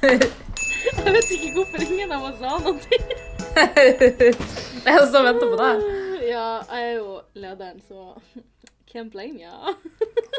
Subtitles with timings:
[0.00, 2.80] Jeg vet ikke hvorfor ingen av oss sa noe.
[3.60, 5.82] Jeg står og venter på deg.
[6.30, 8.14] Ja, jeg er jo lederen, så
[8.88, 9.74] can't blame ya.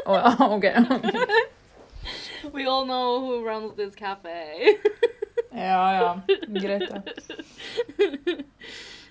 [0.06, 0.66] Å ja, OK.
[2.52, 4.34] We all know who runs this cafe.
[5.52, 6.10] Ja, ja.
[6.48, 7.02] Greit, det.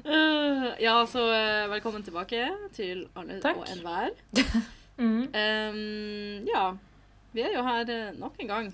[0.03, 0.75] Ja.
[0.81, 3.63] ja, så eh, velkommen tilbake til alle Takk.
[3.63, 4.11] og enhver.
[5.01, 5.21] Mm.
[5.33, 6.65] Um, ja,
[7.33, 8.71] vi er jo her eh, nok en gang.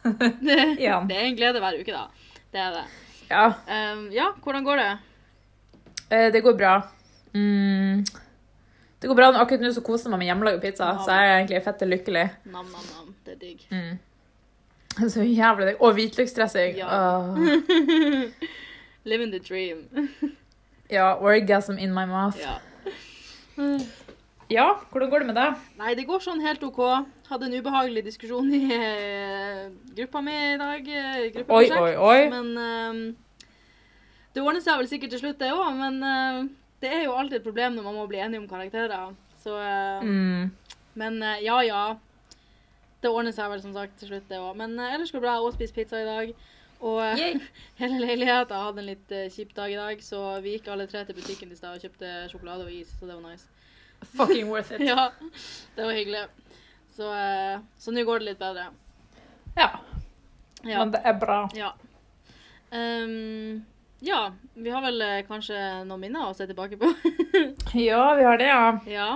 [0.46, 1.00] Det, Ja.
[1.08, 2.04] det er en glede hver uke, da.
[2.52, 2.84] Det er det.
[3.30, 4.90] Ja, Um, ja, hvordan går det?
[6.10, 6.74] eh, det går bra.
[7.34, 8.04] Mm.
[9.02, 9.32] Det går bra.
[9.40, 11.02] Akkurat nå så koser jeg meg med hjemmelaga pizza, nam.
[11.04, 12.26] så jeg er egentlig fette lykkelig.
[12.44, 13.14] Nam, nam, nam.
[13.26, 13.66] Det er digg.
[13.70, 13.98] Mm.
[15.12, 15.80] Så jævlig digg.
[15.82, 16.76] Og hvitløksdressing.
[16.78, 16.86] Ja.
[16.88, 17.36] Åh.
[19.10, 19.82] Living the dream.
[20.90, 22.38] Ja, orgasm in my mouth.
[22.40, 22.56] Ja.
[24.50, 25.54] Ja, hvordan går det med deg?
[25.78, 26.78] Nei, det går sånn helt OK.
[27.26, 29.62] Hadde en ubehagelig diskusjon i eh,
[29.96, 30.88] gruppa mi i dag.
[30.88, 32.20] eh, Oi, oi, oi.
[32.30, 33.48] Men eh,
[34.36, 35.72] det ordner seg vel sikkert til slutt, det òg.
[35.74, 35.98] Men
[36.82, 39.14] det er jo alltid et problem når man må bli enige om karakterer.
[39.42, 39.56] Så
[40.02, 40.50] Mm.
[40.94, 41.96] Men ja, ja.
[43.02, 44.54] Det ordner seg vel som sagt til slutt, det òg.
[44.56, 45.34] Men ellers går det bra.
[45.36, 46.32] Jeg også spist pizza i dag.
[46.80, 47.40] Og Yay.
[47.80, 51.04] hele leiligheten hadde en litt uh, kjip dag i dag, så vi gikk alle tre
[51.08, 53.46] til butikken i stad og kjøpte sjokolade og is, så det var nice.
[54.12, 54.82] Fucking worth it.
[54.90, 55.06] Ja,
[55.76, 56.26] det var hyggelig.
[56.96, 58.68] Så, eh, så nå går det litt bedre.
[59.56, 59.70] Ja,
[60.64, 60.78] Ja.
[60.80, 61.42] men det er bra.
[61.54, 61.72] Ja.
[62.72, 63.64] Um,
[64.04, 66.88] ja, vi har vel eh, kanskje noen minner å se tilbake på.
[67.76, 68.80] Ja, vi har det, ja.
[68.90, 69.08] ja.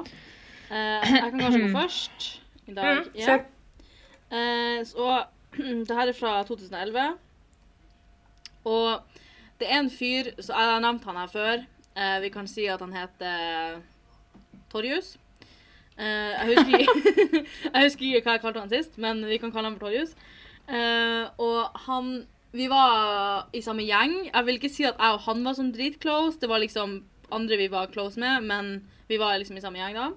[0.71, 2.29] Uh, jeg kan kanskje gå først
[2.71, 3.01] i dag.
[3.01, 3.39] Mm, Ja.
[4.31, 5.09] Eh, så
[5.89, 7.17] det her er fra 2011.
[8.71, 9.19] Og
[9.59, 11.65] det er en fyr så Jeg har nevnt han her før.
[11.97, 13.81] Eh, vi kan si at han heter
[14.71, 15.17] Torjus.
[16.01, 17.41] Eh, jeg, husker ikke,
[17.75, 20.15] jeg husker ikke hva jeg kalte han sist, men vi kan kalle han for Torjus.
[20.71, 22.13] Eh, og han
[22.53, 24.15] Vi var i samme gjeng.
[24.33, 26.41] Jeg vil ikke si at jeg og han var sånn dritclose.
[26.43, 26.97] Det var liksom
[27.31, 28.73] andre vi var close med, men
[29.07, 30.09] vi var liksom i samme gjeng da.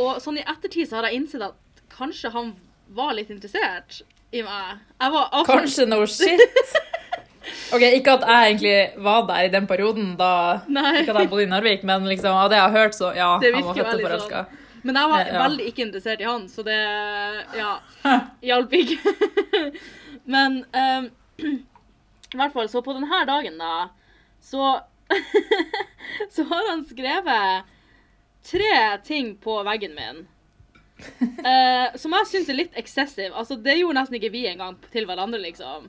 [0.00, 2.54] Og sånn i ettertid så har jeg innsett at kanskje han
[2.96, 4.00] var litt interessert
[4.32, 4.80] i meg.
[4.96, 6.40] Jeg var altså- Kanskje no shit.
[7.74, 11.00] Ok, Ikke at jeg egentlig var der i den perioden, da Nei.
[11.02, 13.30] ikke at jeg bodde i Narvik, men liksom, av det jeg har hørt, så ja,
[13.40, 14.42] han var fett fette forelska.
[14.44, 14.59] forelska.
[14.82, 15.40] Men jeg var Eh, ja.
[15.42, 16.76] veldig ikke interessert i han, så det
[17.56, 17.72] ja,
[18.42, 19.14] hjalp ikke.
[20.34, 21.08] Men um,
[21.40, 23.88] i hvert fall, så på denne dagen, da,
[24.40, 24.80] så
[26.34, 27.64] Så har han skrevet
[28.46, 28.74] tre
[29.04, 30.20] ting på veggen min.
[31.20, 33.32] Uh, som jeg syns er litt excessive.
[33.34, 35.88] Altså, det gjorde nesten ikke vi engang til hverandre, liksom.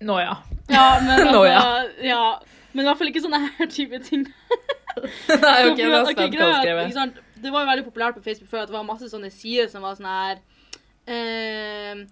[0.00, 0.36] Nå ja.
[0.72, 1.44] Ja, men altså, Nå,
[2.08, 2.22] ja.
[2.72, 4.24] Men i hvert fall ikke sånne her type ting.
[4.30, 7.08] Nei, ok, at- er spent hva du greia
[7.42, 9.84] Det var jo veldig populært på Facebook før at det var masse sånne sider som
[9.84, 10.40] var sånn her
[11.10, 12.02] eh,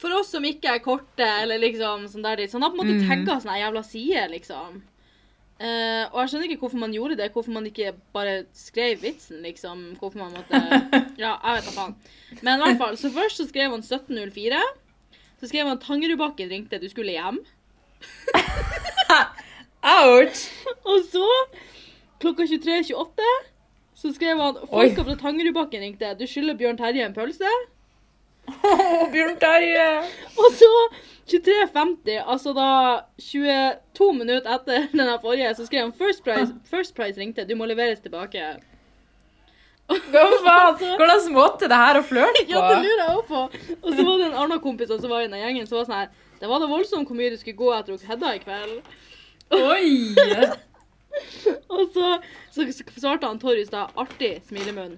[0.00, 2.44] For oss som ikke er korte, eller liksom sånn der.
[2.46, 3.08] Så han har på en måte mm.
[3.08, 4.80] tagga sånne jævla sider, liksom.
[5.56, 7.30] Eh, og jeg skjønner ikke hvorfor man gjorde det.
[7.32, 9.84] Hvorfor man ikke bare skrev vitsen, liksom.
[10.00, 10.60] Hvorfor man måtte
[11.22, 11.96] Ja, jeg vet da faen.
[12.42, 14.60] Men i hvert fall, så først så skrev han 1704.
[15.40, 17.40] Så skrev han Tangerudbakken ringte, du skulle hjem.
[19.96, 20.46] Ouch!
[20.90, 21.26] Og så,
[22.22, 23.26] klokka 23.28,
[23.96, 26.12] så skrev han Folka fra Tangerudbakken ringte.
[26.18, 27.50] Du skylder Bjørn Terje en pølse.
[29.14, 29.86] Bjørn Terje!
[30.42, 30.70] Og så
[31.32, 32.68] 23.50, altså da
[33.18, 37.48] 22 minutter etter den forrige, så skrev han First Price, First Price ringte.
[37.48, 38.44] Du må leveres tilbake.
[39.86, 40.78] Hva faen?
[40.98, 42.52] Hvordan måte det her å flørte på?
[42.52, 43.74] Ja, det lurer jeg også på.
[43.80, 46.00] Og så var det en annen kompis som var i den gjengen, som var sånn
[46.00, 46.08] her
[46.40, 48.96] Det var da voldsomt hvor mye du skulle gå etter Hedda i kveld.
[49.56, 49.92] Oi!
[51.70, 52.16] Og så,
[52.56, 54.96] så svarte han Torjus da artig smilemunn.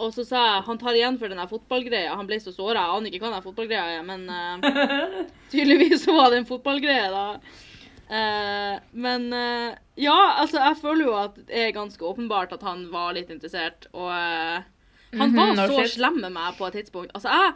[0.00, 2.14] Og så sa jeg han tar igjen for den fotballgreia.
[2.16, 2.86] Han ble så såra.
[2.86, 5.18] Jeg aner ikke hva den fotballgreia er, men uh,
[5.52, 7.26] tydeligvis så var det en fotballgreie, da.
[8.10, 12.86] Uh, men uh, ja, altså, jeg føler jo at det er ganske åpenbart at han
[12.94, 14.64] var litt interessert, og han
[15.10, 17.10] Mhm, var no så slem med meg på et tidspunkt.
[17.18, 17.54] Altså, jeg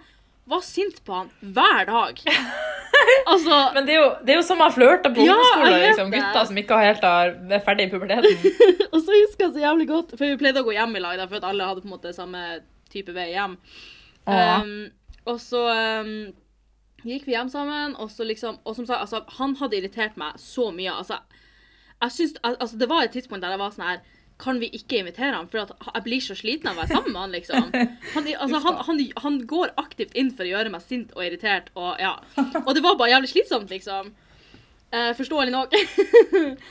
[0.50, 2.22] var sint på han hver dag.
[3.32, 5.80] altså Men det er jo, det er jo som man flørter på Ja, ungdomsskolen.
[5.84, 6.12] Liksom.
[6.14, 8.46] Gutter som ikke har helt har, er ferdig i puberteten.
[8.92, 11.18] Og så husker jeg så jævlig godt, for vi pleide å gå hjem i lag,
[11.20, 12.44] da, for at alle hadde på en måte samme
[12.92, 13.58] type vei hjem.
[14.24, 14.74] Um,
[15.28, 16.12] og så um,
[17.04, 20.38] gikk vi hjem sammen, og så liksom Og som sagt, altså, han hadde irritert meg
[20.40, 20.92] så mye.
[20.92, 21.20] Altså,
[22.00, 24.02] jeg syns Altså, det var et tidspunkt der jeg var sånn her
[24.42, 27.12] kan vi ikke invitere ham, For at jeg blir så sliten av å være sammen
[27.14, 27.68] med han, liksom.
[28.16, 31.70] Han, altså, han, han, han går aktivt inn for å gjøre meg sint og irritert,
[31.78, 32.16] og ja.
[32.64, 34.10] Og det var bare jævlig slitsomt, liksom.
[34.94, 35.72] Eh, forståelig nok.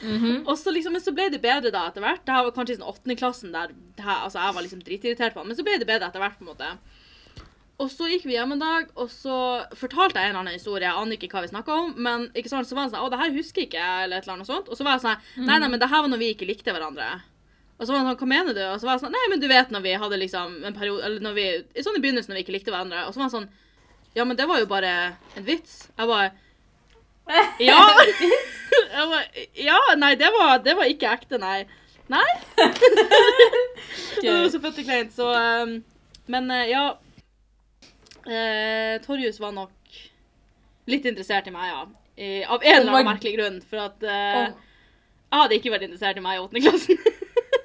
[0.03, 0.43] Mhm.
[0.49, 2.21] Og så liksom, men så ble det bedre da etter hvert.
[2.23, 5.41] Det her var kanskje i sånn åttendeklassen der her, altså, jeg var liksom dritirritert på
[5.41, 6.69] han, men så ble det bedre etter hvert, på en måte.
[7.83, 9.35] og så gikk vi hjem en dag, og så
[9.75, 10.87] fortalte jeg en eller annen historie.
[10.87, 13.09] Jeg aner ikke hva vi snakka om, men ikke sant, så var han sånn Å,
[13.11, 14.69] det her husker ikke jeg, eller et eller annet sånt.
[14.71, 16.71] Og så var jeg sånn Nei, nei, men det her var når vi ikke likte
[16.75, 17.09] hverandre.
[17.79, 18.61] Og så var han sånn Hva mener du?
[18.69, 21.05] Og så var jeg sånn Nei, men du vet når vi hadde liksom en periode
[21.07, 23.05] Eller når vi i Sånn i begynnelsen når vi ikke likte hverandre.
[23.07, 23.49] Og så var han sånn
[24.17, 24.91] Ja, men det var jo bare
[25.37, 25.87] en vits.
[25.97, 26.31] Jeg bare
[27.69, 27.79] Ja.
[28.93, 31.63] Jeg bare, ja, nei, det var, det var ikke ekte, nei.
[32.11, 32.25] Nei.
[34.21, 35.29] Det var så fette kleint, så
[35.63, 35.75] um,
[36.31, 36.83] Men eh, ja.
[38.23, 39.97] Eh, Torjus var nok
[40.89, 41.81] litt interessert i meg, ja.
[42.15, 43.59] I, av en eller Oh annen merkelig grunn.
[43.67, 47.21] For at eh, jeg hadde ikke vært interessert i meg i åttende klassen.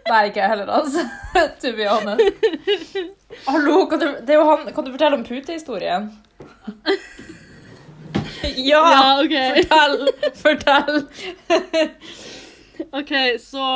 [0.09, 1.01] Nei, ikke jeg heller, altså.
[1.63, 2.21] To be honest.
[3.47, 6.03] Hallo, kan du, det er jo han, kan du fortelle om putehistorien?
[8.57, 8.91] Ja!
[8.91, 9.65] ja, okay.
[9.65, 10.09] Fortell!
[10.35, 11.09] Fortell!
[12.95, 13.13] OK,
[13.43, 13.67] så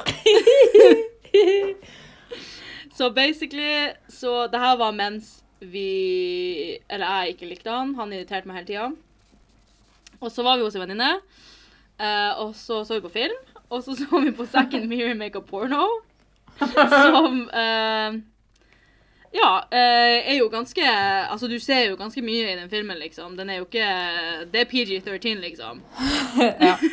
[2.96, 7.94] Så basically Så det her var mens vi Eller jeg ikke likte han.
[7.94, 8.90] Han irriterte meg hele tida.
[10.20, 11.10] Og så var vi hos en venninne,
[12.00, 13.36] eh, og så så vi på film.
[13.70, 15.86] Og så så vi på Second Mirror Make a Porno,
[16.58, 18.18] som uh,
[19.30, 20.82] Ja, eh, er jo ganske
[21.30, 23.36] Altså, du ser jo ganske mye i den filmen, liksom.
[23.38, 23.86] Den er jo ikke
[24.50, 25.82] Det er PG-13, liksom.
[26.38, 26.76] Ja.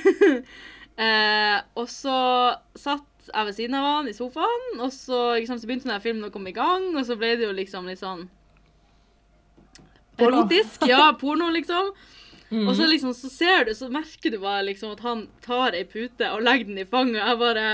[0.97, 2.13] Eh, og så
[2.73, 6.25] satt jeg ved siden av han i sofaen, og så, liksom, så begynte denne filmen
[6.25, 8.23] å komme i gang, og så ble det jo liksom litt sånn.
[10.17, 10.87] Erotisk.
[10.89, 11.91] Ja, porno, liksom.
[12.49, 12.67] Mm.
[12.67, 15.83] Og så liksom, så ser du, så merker du bare liksom at han tar ei
[15.83, 17.67] pute og legger den i fanget, og jeg bare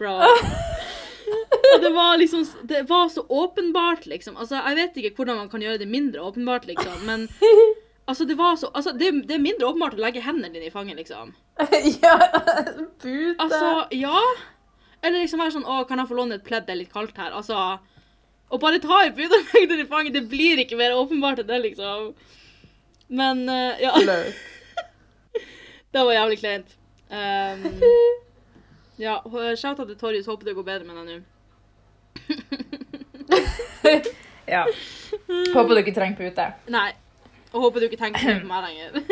[0.00, 0.16] Bra.
[1.74, 4.36] Og det var liksom Det var så åpenbart, liksom.
[4.36, 7.28] Altså, jeg vet ikke hvordan man kan gjøre det mindre åpenbart, liksom, men
[8.08, 10.74] altså, det var så Altså, det, det er mindre åpenbart å legge hendene dine i
[10.74, 11.34] fanget, liksom.
[12.04, 12.16] ja,
[12.98, 13.36] pute.
[13.38, 14.24] Altså, ja.
[15.02, 17.16] Eller liksom være sånn Å, kan jeg få låne et pledd, det er litt kaldt
[17.20, 17.32] her.
[17.36, 17.78] Altså
[18.50, 21.44] Å bare ta i pute og legge den i fanget, det blir ikke mer åpenbart
[21.44, 22.12] enn det, liksom.
[23.10, 23.92] Men uh, ja.
[25.92, 26.76] Det var jævlig kleint.
[27.10, 27.80] Um,
[29.06, 29.16] ja,
[29.58, 30.26] shout-out til Torjus.
[30.30, 31.16] Håper det går bedre med deg nå.
[34.54, 34.62] ja.
[35.54, 36.46] Håper du ikke trenger pute.
[36.70, 36.92] Nei.
[37.50, 39.02] Og håper du ikke tenker på meg lenger.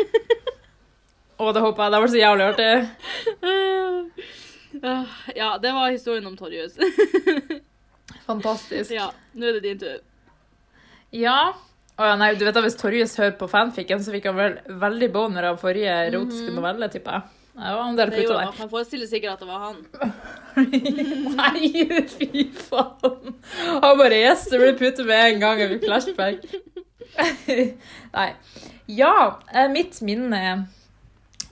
[1.39, 1.91] Å, det håper jeg.
[1.91, 2.73] Det var så jævlig artig.
[4.79, 6.79] Ah, ja, det var historien om Torjus.
[8.29, 8.91] Fantastisk.
[8.95, 9.99] ja, nå er det din tur.
[11.11, 11.41] Ja.
[11.99, 15.11] Ja, nei, du vet da, Hvis Torjus hører på fanficken, så fikk han vel veldig
[15.11, 17.35] boner av forrige erotiske novelle, tipper jeg.
[17.59, 18.51] Det var en del Det puter der.
[18.55, 19.79] Man forestiller sikkert at det var han.
[21.39, 21.71] Nei,
[22.07, 23.33] fy faen.
[23.83, 25.59] Han bare Yes, det blir pute med en gang.
[25.59, 26.45] Jeg fikk flashback.
[28.15, 28.29] Nei.
[28.87, 29.15] Ja,
[29.51, 30.43] eh, mitt minne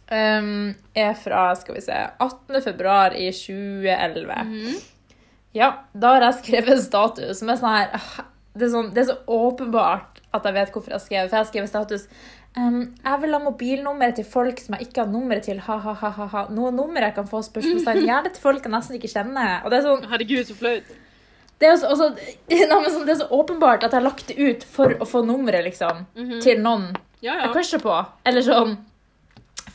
[0.07, 2.61] um, er fra skal vi se, 18.
[2.63, 4.39] februar i 2011.
[4.47, 4.79] Mhm.
[5.57, 8.25] Ja, da har jeg skrevet en status som er sånn her ah,
[8.57, 11.29] det er, sånn, det er så åpenbart at jeg vet hvorfor jeg skrev.
[11.29, 12.07] For jeg skrev status
[12.57, 15.59] um, Jeg vil ha mobilnummeret til folk som jeg ikke har nummeret til.
[15.59, 16.47] Ha-ha-ha.
[16.51, 18.03] Noe nummer jeg kan få spørsmålstegn.
[18.09, 19.63] Gjerne til folk jeg nesten ikke kjenner.
[19.63, 20.83] Og det er sånn Herregud, så flaut.
[21.59, 22.09] det er, så, også,
[22.51, 25.23] men sånn, det er så åpenbart at jeg har lagt det ut for å få
[25.25, 26.41] nummeret liksom, Mhm.
[26.43, 26.89] til noen
[27.21, 27.53] Ja, jeg ja.
[27.55, 27.95] crusher på.
[28.29, 28.75] Eller sånn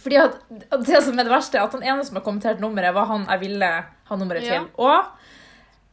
[0.02, 0.36] Fordi at
[0.86, 3.24] det som er det verste, er at han ene som har kommentert nummeret, var han
[3.26, 3.72] jeg ville
[4.10, 4.60] ha nummeret Ja.
[4.60, 4.68] til.
[4.78, 5.04] Og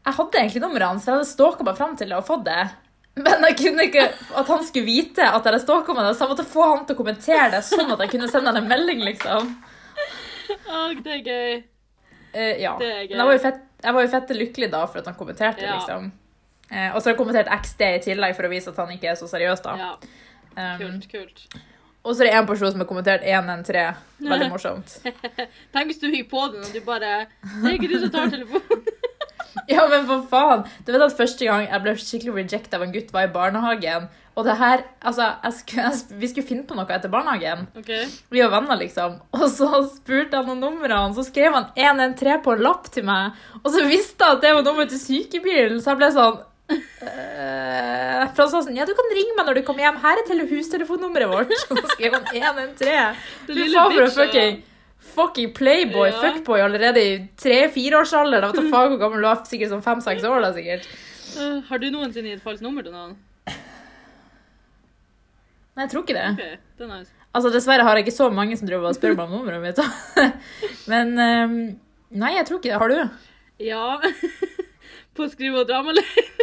[0.06, 2.46] jeg hadde egentlig nummeret hans, for jeg hadde stalka meg fram til det og fått
[2.46, 2.62] det.
[3.26, 4.06] Men jeg kunne ikke
[4.42, 5.80] at han skulle vite at jeg er det, så
[6.24, 8.70] jeg måtte få han til å kommentere det, sånn at jeg kunne sende han en
[8.70, 9.50] melding, liksom.
[10.70, 11.58] Åh, det er gøy.
[12.34, 12.76] Uh, ja.
[12.80, 13.16] Det er gøy.
[13.16, 13.62] Men jeg var jo fett,
[14.14, 15.78] fette lykkelig da for at han kommenterte, Ja.
[15.80, 16.12] liksom.
[16.70, 19.10] Uh, og så har jeg kommentert XD i tillegg for å vise at han ikke
[19.12, 19.78] er så seriøs, da.
[19.80, 19.94] Ja,
[20.60, 21.44] Um, kult, kult.
[22.04, 23.96] og så er det én person som har kommentert 113.
[24.28, 24.96] Veldig morsomt.
[25.72, 28.32] Tenk hvis du gikk på den, og du bare Det er ikke du som tar
[28.34, 28.79] telefonen.
[29.74, 30.64] Ja, men for faen!
[30.86, 34.08] Du vet at Første gang jeg ble skikkelig rejecta av en gutt, var i barnehagen.
[34.40, 37.66] Og det her, altså, jeg skulle, jeg, Vi skulle finne på noe etter barnehagen.
[37.82, 38.06] Okay.
[38.32, 39.18] Vi var venner, liksom.
[39.36, 43.36] Og så spurte han om numrene, så skrev han 113 på en lapp til meg.
[43.64, 46.40] Og så visste jeg at det var nummeret til sykebilen, så jeg ble sånn
[46.70, 50.00] øh, For han sa sånn Ja, du kan ringe meg når du kommer hjem.
[50.04, 51.54] Her er tele- hustelefonnummeret vårt.
[51.74, 53.20] Og så skrev han 113.
[53.50, 54.26] Lille bitcha.
[55.16, 56.20] Fucking playboy, Ja.
[56.22, 58.52] fuckboy allerede i tre-fireårsalderen.
[58.54, 60.88] Vet da faen hvor gammel du var, sikkert sånn fem-seks år da, sikkert.
[61.38, 63.18] Uh, har du noensinne gitt falskt nummer til noen?
[65.76, 66.28] Nei, jeg tror ikke det.
[66.36, 67.12] Okay, det er nice.
[67.30, 69.80] Altså, dessverre har jeg ikke så mange som driver og spør meg om nummeret mitt.
[70.92, 71.54] Men um,
[72.10, 72.80] nei, jeg tror ikke det.
[72.82, 73.26] Har du?
[73.64, 73.84] Ja.
[75.16, 76.34] På skrive- og dramaleir.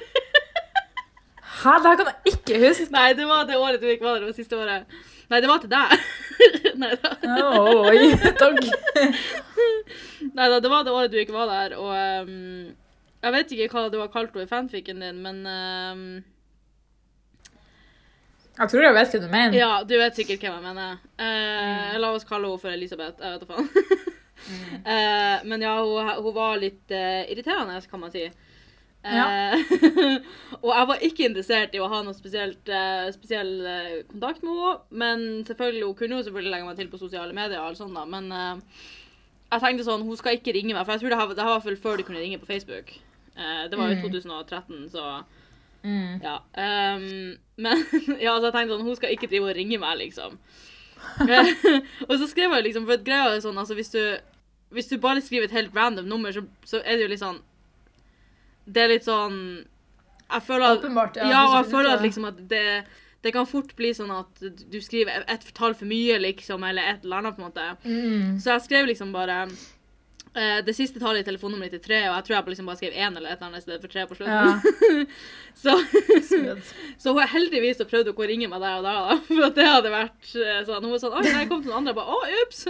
[1.56, 2.86] Hæ, det her kan jeg ikke huske.
[2.94, 4.22] Nei, det var det året du var der.
[4.22, 4.96] Det var siste året.
[5.32, 5.94] Nei, det var til deg.
[6.82, 7.12] Nei da.
[7.86, 8.62] Oi, takk.
[10.36, 11.92] Nei da, det var det året du ikke var der, og
[12.28, 12.72] um,
[13.22, 16.02] Jeg vet ikke hva du har kalt henne i fanficken din, men um,
[18.58, 19.58] Jeg tror jeg vet hva du mener.
[19.58, 21.00] Ja, du vet sikkert hvem jeg mener.
[21.20, 23.20] Eh, La oss kalle henne for Elisabeth.
[23.22, 23.72] Jeg vet da faen.
[24.86, 28.28] Eh, men ja, hun, hun var litt uh, irriterende, kan man si.
[29.06, 29.62] Eh,
[30.64, 34.52] og jeg var ikke interessert i å ha noe spesielt, eh, spesiell eh, kontakt med
[34.56, 34.72] henne.
[35.02, 37.94] Men selvfølgelig, hun kunne jo selvfølgelig legge meg til på sosiale medier, og alt sånt
[37.94, 38.30] da, men
[39.46, 41.62] jeg tenkte sånn, hun skal ikke ringe meg, for jeg tror det, har, det var
[41.64, 42.90] vel før du kunne ringe på Facebook.
[43.36, 44.06] Det var jo i Mm.
[44.10, 45.08] 2013, så
[45.86, 46.18] Mm.
[46.24, 46.36] ja.
[46.58, 47.76] Um, men
[48.18, 50.32] ja, altså, jeg tenkte sånn, hun skal ikke drive og ringe meg, liksom.
[52.08, 54.00] Og så skrev jeg liksom, for greia er sånn, altså hvis du,
[54.74, 57.38] hvis du bare skriver et helt random nummer, så, så er det jo litt sånn,
[58.66, 59.40] det er litt sånn,
[60.26, 61.42] jeg føler at, Åpenbart, ja, ja.
[61.46, 62.66] og jeg føler at liksom at det,
[63.22, 67.06] det kan fort bli sånn at du skriver et tall for mye, liksom, eller et
[67.06, 67.70] eller annet på en måte.
[67.86, 68.36] Mm.
[68.42, 72.16] Så jeg skrev liksom bare eh, det siste tallet i telefonnummeret mitt er tre, og
[72.18, 74.06] jeg tror jeg liksom bare skrev én eller et eller annet i stedet for tre
[74.10, 74.34] på slutten.
[74.34, 75.06] Ja.
[75.56, 75.72] Så,
[77.00, 79.54] så hun heldigvis så prøvde hun å ringe meg der og da, da, for at
[79.56, 80.84] det hadde vært eh, sånn.
[80.84, 81.94] Hun var sånn Oi, jeg kom noen andre.
[81.94, 82.60] Jeg bare Å, ups!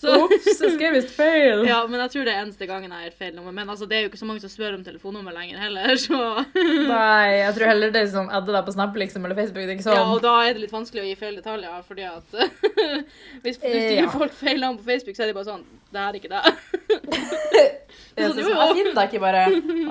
[0.00, 1.64] Så, Ops, jeg skrev visst feil.
[1.70, 3.52] ja, men jeg tror det er eneste gangen jeg har feil nummer.
[3.52, 6.20] Men altså, det er jo ikke så mange som spør om telefonnummer lenger heller, så
[6.56, 9.66] Nei, jeg tror heller det er sånn adde deg på Snap liksom, eller Facebook.
[9.66, 9.98] Det er ikke sånn.
[10.00, 12.38] Ja, og da er det litt vanskelig å gi feil detaljer, fordi at
[13.44, 14.08] Hvis, du du Ja.
[14.12, 16.42] folk feil navn på Facebook, så er de bare sånn Det her er ikke det.
[18.16, 18.56] Jeg sånn, jo, jo.
[18.58, 19.42] jeg finner deg ikke bare.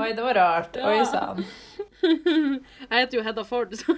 [0.03, 0.75] Oi, det var rart.
[0.79, 0.89] Ja.
[0.91, 1.45] Oi sann.
[2.03, 3.95] Jeg heter jo Hedda Ford, så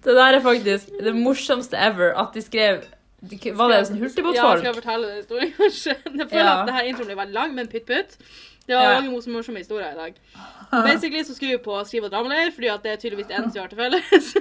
[0.00, 2.86] Det der er faktisk det morsomste ever at de skrev
[3.20, 4.58] Var det en sånn Ja, hurtigbåtfolk?
[4.62, 5.94] skal jeg fortelle den historien, kanskje?
[6.20, 6.60] Jeg føler Ja.
[6.60, 8.16] at det her introen blir veldig lang, men pytt-pytt.
[8.66, 9.00] Det var Ja.
[9.00, 9.32] mange ja.
[9.34, 10.14] morsomme historier i dag.
[10.70, 13.58] Basically så skulle vi på skrive- og dramaleir, fordi at det er tydeligvis det eneste
[13.58, 14.36] vi har til felles.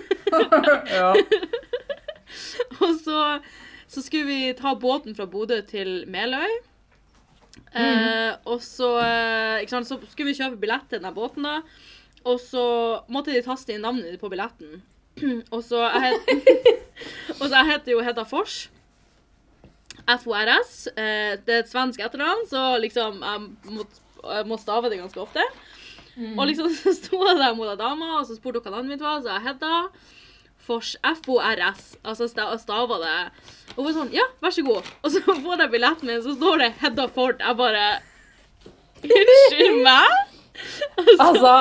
[0.99, 1.13] ja.
[2.85, 3.19] og så,
[3.87, 6.51] så skulle vi ta båten fra Bodø til Meløy.
[7.75, 11.59] Eh, og så, eh, sant, så skulle vi kjøpe billett til denne båten, da.
[12.25, 12.63] Og så
[13.09, 14.81] måtte de taste inn navnet på billetten.
[15.55, 16.78] og så jeg,
[17.39, 18.57] og så jeg heter jo Hedda Fors.
[20.23, 20.87] FORS.
[20.97, 23.85] Eh, det er et svensk etternavn, så liksom jeg må,
[24.23, 25.43] jeg må stave det ganske ofte.
[26.35, 28.95] Og liksom så sto jeg der mot ei dame, og så spurte hun hva navnet
[28.95, 29.73] mitt var, så jeg Hedda.
[30.69, 31.95] Fors, F-O-R-S.
[32.05, 33.13] Altså sta- stava det.
[33.75, 34.89] Og hun var sånn Ja, vær så god.
[35.01, 37.39] Og så får jeg billetten min, så står det Hedda Ford.
[37.41, 37.85] Jeg bare
[39.05, 40.35] Unnskyld meg?
[41.15, 41.53] Altså,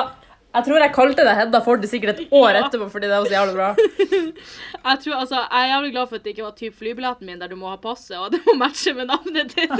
[0.55, 2.61] jeg tror jeg kalte deg Hedda Ford sikkert et år Ja.
[2.65, 3.69] etterpå fordi det var så jævlig bra.
[4.79, 7.39] Jeg, tror, altså, jeg er jævlig glad for at det ikke var typ flybilletten min
[7.41, 9.73] der du må ha passet, og det må matche med navnet ditt.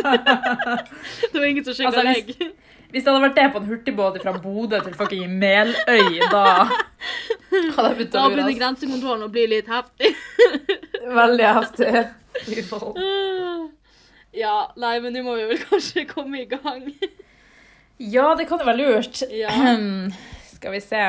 [1.31, 2.33] det var ingen som sjekka Altså, legg.
[2.35, 2.51] hvis-
[2.91, 6.43] Hvis det hadde vært det på en hurtigbåt fra Bodø til fucking Meløy, da
[7.75, 8.19] hadde jeg begynt å lure.
[8.19, 10.11] Da begynner grensekontrollen å bli litt heftig.
[11.05, 11.89] Veldig heftig.
[14.33, 16.83] Ja, nei, men nå må vi vel kanskje komme i gang.
[17.99, 19.23] Ja, det kan jo være lurt.
[19.31, 19.49] Ja.
[20.59, 21.03] Skal vi se.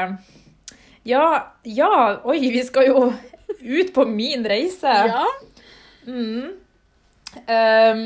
[1.11, 1.25] Ja,
[1.67, 1.93] ja,
[2.29, 3.07] oi, vi skal jo
[3.61, 4.93] ut på min reise.
[5.11, 5.25] Ja.
[6.07, 6.53] Mm.
[7.47, 8.01] Um,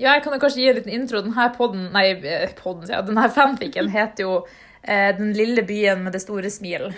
[0.00, 1.22] ja, jeg kan jo kanskje gi en liten intro.
[1.24, 4.34] Denne podden, nei, eh, podden, ja, denne fanficken heter jo
[4.82, 6.90] eh, Den lille byen med det store smil.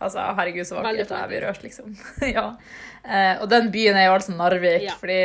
[0.00, 0.90] Altså, herregud, så Mm.
[0.90, 1.10] Vakkert.
[1.16, 1.96] Jeg blir rørt, liksom.
[2.36, 2.46] ja.
[3.04, 4.96] uh, og den byen er jo altså Narvik, Ja.
[5.00, 5.20] fordi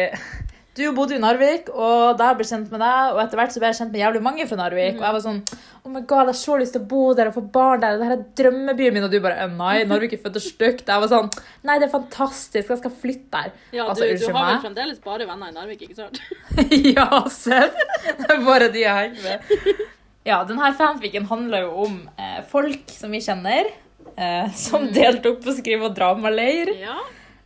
[0.79, 3.69] du bodde i Narvik, og jeg ble kjent med deg, og etter hvert så ble
[3.69, 5.00] jeg kjent med jævlig mange fra Narvik, Mm.
[5.01, 5.39] og jeg var sånn,
[5.83, 7.98] oh my god, jeg har så lyst til å bo der og få barn der,
[8.00, 10.88] det her er drømmebyen min, og du bare, «Eh, nei, Narvik er født og stygt.
[10.88, 11.29] Jeg var sånn,
[11.67, 13.51] nei, det er fantastisk, jeg skal flytte der.
[13.77, 16.21] ja Altså, du, du unnskyld har vel fremdeles bare venner i Narvik, ikke sant?
[16.95, 17.75] ja, Seff.
[18.19, 19.86] Det er bare de jeg henger med.
[20.27, 23.69] Ja, denne fanficken handler jo om eh, folk som vi kjenner,
[24.15, 26.74] eh, som deltok på skrive- og dramaleir.
[26.77, 26.98] Ja.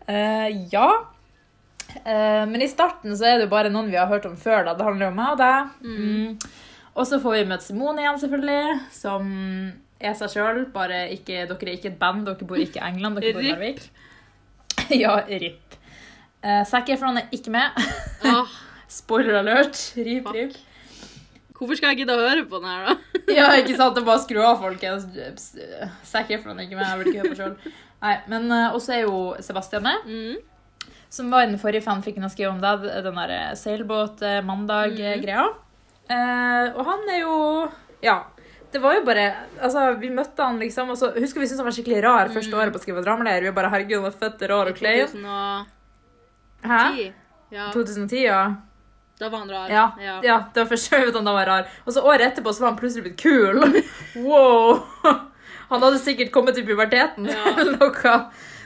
[0.10, 0.88] Eh, ja.
[2.02, 4.66] Eh, men i starten så er det jo bare noen vi har hørt om før.
[4.68, 4.76] da.
[4.78, 5.74] Det handler jo om meg og deg.
[5.86, 6.72] Mm.
[6.94, 9.30] Og så får vi møte Simone igjen, selvfølgelig, som
[10.04, 10.66] er seg sjøl.
[10.74, 13.54] Bare ikke, dere er ikke et band, dere bor ikke i England, dere bor i.
[13.54, 13.88] Narvik.
[15.04, 15.80] ja, RIP.
[16.44, 17.84] Uh, Zac Efron er ikke med.
[18.28, 18.52] Ah,
[19.00, 19.80] Spoiler alert.
[19.98, 20.58] Rip, rip.
[21.56, 22.96] hvorfor skal jeg gidde å høre på den her, da?
[23.38, 23.96] Ja, ikke sant?
[23.96, 25.08] Det er bare å skru av, folkens.
[26.06, 27.76] Zac Efron er ikke med, jeg vil ikke høre på sjøl.
[28.04, 30.04] Nei, men uh, også er jo Sebastian med.
[30.04, 30.42] Mm.
[31.14, 35.44] Som var i den forrige fanficken jeg skrev om deg, den der eh, seilbåt-mandag-greia.
[36.10, 37.36] Eh, og han er jo
[38.04, 38.24] Ja.
[38.74, 39.28] Det var jo bare
[39.62, 42.58] Altså, vi møtte han liksom, og så husker vi syntes han var skikkelig rar første
[42.58, 43.46] året på Skrive og dramaleir.
[43.46, 45.06] Vi bare herregud, han er fett rar og klein.
[45.14, 45.68] 2010.
[46.64, 47.12] Hæ?
[47.54, 48.40] Ja, 2010, ja.
[49.20, 49.70] da var han rar.
[49.70, 50.16] Ja, ja.
[50.26, 51.70] ja, det var første gang jeg vet han var rar.
[51.86, 53.62] Og så året etterpå så var han plutselig blitt kul.
[54.26, 54.82] Wow!
[55.70, 58.18] Han hadde sikkert kommet til puberteten eller noe.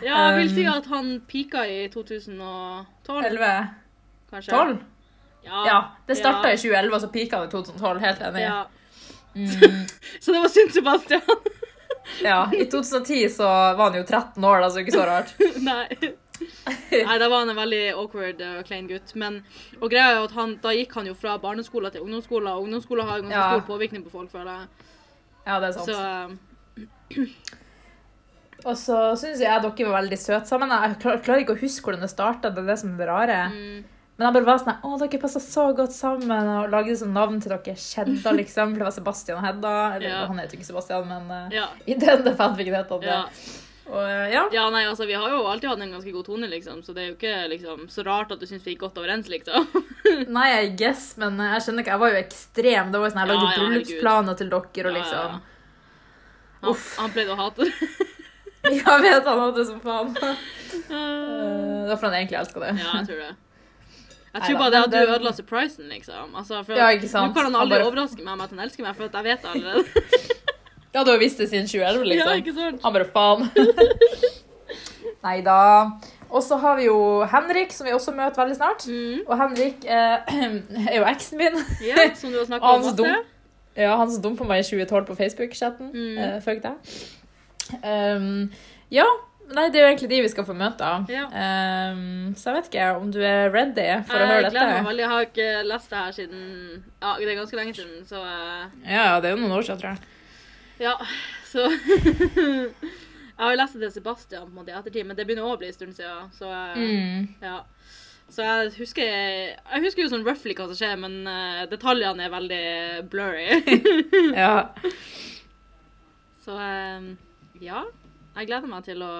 [0.04, 3.68] Ja, jeg vil si Um, at han pika i 2012, 11?
[4.30, 4.52] kanskje.
[4.52, 4.78] 12?
[5.48, 5.64] Ja.
[5.68, 5.78] Ja,
[6.08, 6.54] det starta ja.
[6.54, 8.00] i 2011, og så pika det i 2012.
[8.04, 8.42] Helt enig.
[8.42, 8.64] Ja.
[9.34, 9.48] Mm,
[10.22, 11.22] Så det var synd Sebastian.
[12.24, 15.34] ja, I 2010 så var han jo 13 år, da, så ikke så rart.
[15.70, 15.88] Nei.
[16.92, 19.14] Nei, da var han en veldig awkward og klein gutt.
[19.16, 19.40] Men,
[19.82, 23.08] og greia er at han, da gikk han jo fra barneskolen til ungdomsskolen, og ungdomsskolen
[23.08, 23.48] har jo ganske Ja.
[23.56, 24.68] stor påvirkning på folk, føler jeg.
[25.48, 25.88] Ja, det er sant.
[25.88, 25.98] Så
[27.22, 27.28] um,
[28.66, 30.70] Og så syns jeg dere var veldig søte sammen.
[30.74, 33.08] Jeg klar- klarer ikke å huske hvordan det starta, det er det som er det
[33.08, 33.38] rare.
[33.54, 33.84] mm,
[34.18, 36.32] Men jeg bare var sånn Å, dere passer så godt sammen,
[36.64, 37.76] og lagde sånn navn til dere.
[37.78, 38.74] Hedda, liksom.
[38.74, 39.76] For det var Sebastian og Hedda.
[39.96, 40.26] Eller Ja.
[40.26, 41.68] han heter ikke Sebastian, men uh, ja.
[41.88, 43.08] i den defend fikk det hete det.
[43.08, 43.24] ja.
[43.88, 44.42] Og eh, ja.
[44.52, 47.04] Ja, nei, altså, vi har jo alltid hatt en ganske god tone, liksom, så det
[47.06, 49.64] er jo ikke liksom, så rart at du syns vi gikk godt overens, liksom.
[50.28, 51.94] Nei, I guess, men jeg skjønner ikke.
[51.94, 52.92] Jeg var jo ekstrem.
[52.92, 55.40] Det var jo sånn, Jeg lagde Ja, ja, bryllupsplaner til dere og Ja, ja, liksom
[56.58, 56.98] Han, Uff.
[56.98, 57.72] han pleide å hate det.
[58.78, 60.16] Jeg vet han hadde det som faen.
[60.22, 60.36] ja,
[60.78, 62.72] Eh, Det var fordi han egentlig elska det.
[62.78, 63.36] Ja, jeg tror det.
[64.34, 66.36] Jeg tror bare det at du ødela surprisen, liksom.
[66.36, 67.32] Altså, for Ja, ikke sant.
[67.32, 69.24] Nå kan han Han aldri bare- overraske meg med at han elsker meg, for jeg
[69.24, 69.86] vet det allerede.
[70.96, 72.38] Ja, du har visst det siden 2011, Ja, liksom.
[72.42, 72.82] ikke sant?
[72.84, 73.50] Han bare faen.
[75.24, 75.58] Nei da.
[76.30, 76.98] Og så har vi jo
[77.32, 78.86] Henrik, som vi også møter veldig snart.
[78.88, 79.22] Mm.
[79.28, 80.18] Og Henrik eh,
[80.92, 81.60] er jo eksen min.
[81.86, 82.98] Ja, som du har snakket Han om masse.
[83.00, 83.24] dum.
[83.78, 85.92] Ja, han som dumpa meg i 2012 på Facebook-chatten.
[85.94, 86.18] Mm.
[86.18, 86.98] Eh, fuck deg.
[87.82, 88.52] Um,
[88.94, 89.06] ja,
[89.54, 90.92] nei, det er jo egentlig de vi skal få møte.
[91.12, 91.26] Ja.
[91.32, 94.54] Um, så jeg vet ikke om du er ready for å høre dette.
[94.54, 95.04] Jeg gleder meg veldig.
[95.04, 96.46] Jeg har ikke lest det her siden
[97.02, 98.70] Ja, det er ganske lenge siden, så uh...
[98.84, 100.14] Ja, det er jo noen år siden, tror jeg.
[100.80, 100.96] Ja,
[101.52, 101.68] så
[103.38, 105.46] Jeg har jo lest det til Sebastian på en måte i ettertid, men det begynner
[105.46, 106.32] også å bli en stund siden.
[106.34, 106.74] Så, uh...
[106.74, 107.28] Mm.
[107.44, 107.60] ja.
[108.34, 112.34] så jeg husker Jeg husker jo sånn roughly hva som skjer, men uh, detaljene er
[112.34, 112.66] veldig
[113.12, 113.46] blurry.
[114.42, 114.74] Ja.
[116.48, 117.08] så eh,
[117.62, 117.84] ja.
[118.38, 119.14] Jeg gleder meg til å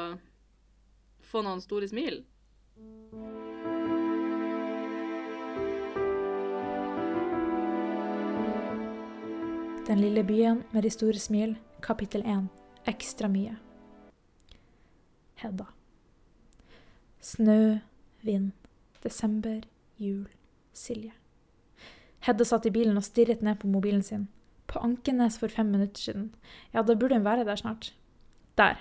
[1.26, 2.22] få noen store smil.
[9.88, 12.50] Den lille byen med de store smil, kapittel 1.
[12.92, 13.56] Ekstra mye.
[15.42, 15.70] Hedda.
[17.24, 17.80] Snø,
[18.22, 18.52] vind,
[19.04, 19.62] desember,
[19.98, 20.28] jul,
[20.74, 21.14] Silje.
[22.28, 24.28] Hedda satt i bilen og stirret ned på mobilen sin.
[24.68, 26.28] På Ankenes for fem minutter siden.
[26.74, 27.94] Ja, da burde hun være der snart.
[28.58, 28.80] Der.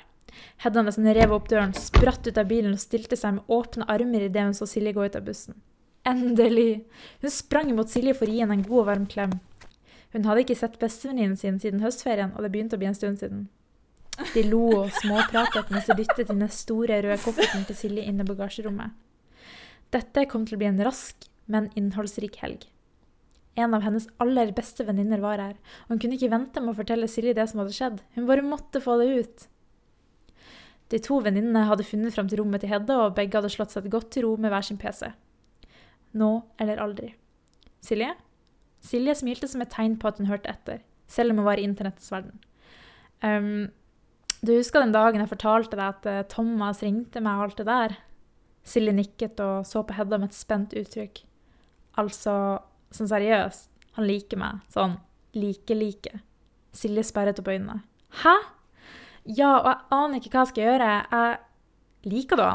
[0.64, 4.26] Hedda nesten rev opp døren, spratt ut av bilen og stilte seg med åpne armer
[4.26, 5.58] idet hun så Silje gå ut av bussen.
[6.06, 6.86] Endelig!
[7.22, 9.36] Hun sprang mot Silje for å gi henne en god og varm klem.
[10.14, 13.20] Hun hadde ikke sett bestevenninnen sin siden høstferien, og det begynte å bli en stund
[13.20, 13.48] siden.
[14.32, 18.22] De lo og småpratet mens de dyttet inn den store, røde kofferten til Silje inn
[18.22, 18.94] i bagasjerommet.
[19.92, 22.64] Dette kom til å bli en rask, men innholdsrik helg.
[23.56, 26.78] En av hennes aller beste venninner var her, og hun kunne ikke vente med å
[26.80, 28.00] fortelle Silje det som hadde skjedd.
[28.16, 29.46] Hun bare måtte få det ut.
[30.92, 33.88] De to venninnene hadde funnet fram til rommet til Hedda, og begge hadde slått seg
[33.90, 35.08] godt til ro med hver sin PC.
[36.16, 36.30] Nå
[36.62, 37.10] eller aldri.
[37.82, 38.12] Silje?
[38.86, 41.66] Silje smilte som et tegn på at hun hørte etter, selv om hun var i
[41.66, 42.38] internettets verden.
[43.24, 43.68] Um,
[44.46, 47.66] du husker den dagen jeg fortalte deg at eh, Thomas ringte meg og alt det
[47.66, 47.96] der?
[48.66, 51.22] Silje nikket og så på Hedda med et spent uttrykk.
[51.98, 52.34] Altså,
[52.94, 54.60] sånn seriøst, han liker meg.
[54.70, 54.98] Sånn
[55.36, 56.20] like-like.
[56.76, 57.80] Silje sperret opp øynene.
[58.22, 58.34] Hæ?
[59.26, 60.90] Ja, og jeg aner ikke hva jeg skal gjøre.
[61.10, 61.42] Jeg
[62.06, 62.50] Liker det,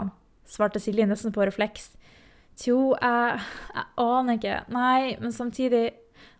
[0.47, 1.89] svarte Silje nesten på refleks.
[2.55, 3.41] Tjo, jeg,
[3.75, 4.59] jeg aner ikke.
[4.71, 5.89] Nei, men samtidig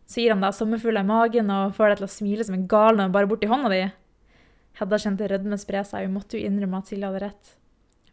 [0.08, 2.70] så gir han deg sommerfugler i magen og får deg til å smile som en
[2.72, 3.82] gal når han bare borti hånda di.
[4.80, 7.54] Hedda kjente rødme spre seg, hun måtte jo innrømme at Silje hadde rett.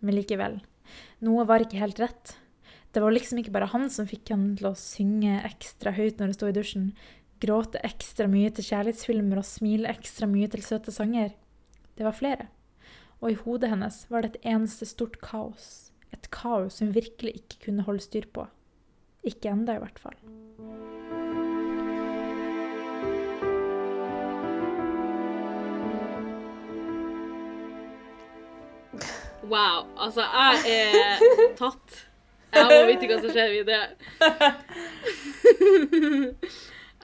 [0.03, 0.59] Men likevel,
[1.27, 2.35] noe var ikke helt rett.
[2.91, 6.33] Det var liksom ikke bare han som fikk henne til å synge ekstra høyt når
[6.33, 6.93] hun sto i dusjen,
[7.39, 11.37] gråte ekstra mye til kjærlighetsfilmer og smile ekstra mye til søte sanger.
[11.99, 12.47] Det var flere.
[13.21, 15.91] Og i hodet hennes var det et eneste stort kaos.
[16.15, 18.47] Et kaos hun virkelig ikke kunne holde styr på.
[19.27, 20.17] Ikke enda i hvert fall.
[29.43, 29.87] Wow.
[29.99, 32.05] Altså, jeg er tatt.
[32.55, 33.89] Jeg må vite hva som skjer videre.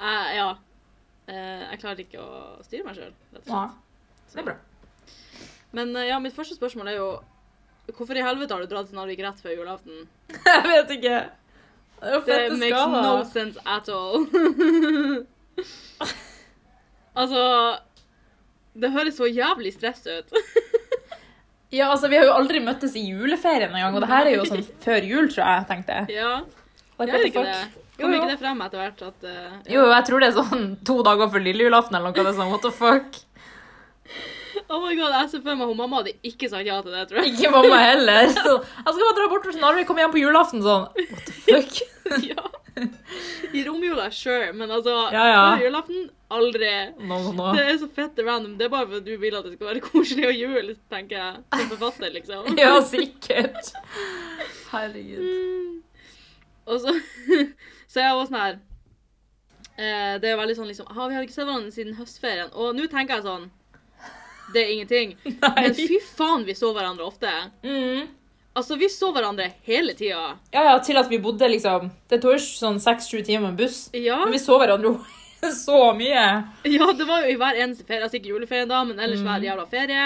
[0.05, 0.47] Jeg, ja.
[1.31, 3.13] Eh, Jeg klarer ikke å styre meg sjøl.
[3.47, 3.63] Ja,
[4.35, 4.57] det er bra.
[5.75, 7.09] Men eh, ja, mitt første spørsmål er jo
[7.95, 10.07] Hvorfor i helvete har du dratt til Narvik rett før julaften?
[10.49, 11.17] Jeg vet ikke.
[12.01, 13.03] Det er jo Det fette makes skala.
[13.05, 14.25] no sense at all.
[17.21, 17.43] altså
[18.75, 20.33] Det høres så jævlig stress ut.
[21.75, 24.45] Ja, altså, Vi har jo aldri møttes i juleferien engang, og det her er jo
[24.47, 25.65] sånn før jul, tror jeg.
[25.67, 26.21] tenkte jeg.
[26.21, 26.29] Ja,
[27.01, 27.55] Like, gjør what ikke det?
[27.65, 28.19] Jo, Kom jo.
[28.21, 30.97] ikke det frem etter hvert at uh, Jo, jo, jeg tror det er sånn to
[31.09, 32.15] dager før lille julaften eller noe.
[32.21, 33.19] Det er sånn, what the fuck?
[34.73, 37.05] Oh my god, jeg ser for meg hun mamma hadde ikke sagt ja til det,
[37.11, 37.35] tror jeg.
[37.35, 38.29] Ikke mamma heller.
[38.33, 40.87] Så, jeg skal bare dra bort til Narvik, komme hjem på julaften sånn.
[40.97, 41.81] What the fuck?
[42.31, 42.51] ja.
[43.55, 45.43] I romjula, sure, men altså Ja, ja.
[45.63, 46.71] julaften, aldri.
[46.99, 47.51] No, no, no.
[47.55, 48.57] Det er så fett random.
[48.59, 51.43] Det er bare fordi du vil at det skal være koselig og jul, tenker jeg.
[51.55, 52.49] Som forfatter, liksom.
[52.63, 53.75] Ja, sikkert.
[54.73, 55.27] Herregud.
[55.29, 55.83] Mm.
[56.65, 56.95] Og så,
[57.93, 58.55] så er jeg også sånn her
[59.77, 62.49] eh, Det er veldig sånn liksom ah, Vi har ikke sett hverandre siden høstferien.
[62.57, 63.51] Og nå tenker jeg sånn
[64.53, 65.17] Det er ingenting.
[65.57, 67.31] Men fy faen, vi så hverandre ofte.
[67.65, 68.07] Mm.
[68.55, 70.37] Altså, vi så hverandre hele tida.
[70.55, 73.89] Ja, ja, til at vi bodde liksom Det tok sånn seks-sju timer med buss.
[73.93, 74.21] Ja.
[74.25, 74.95] Men vi så hverandre
[75.67, 76.23] så mye.
[76.65, 78.05] ja, det var jo i hver eneste ferie.
[78.07, 79.27] Altså ikke juleferien, da, men ellers Mm.
[79.29, 80.05] hver jævla ferie.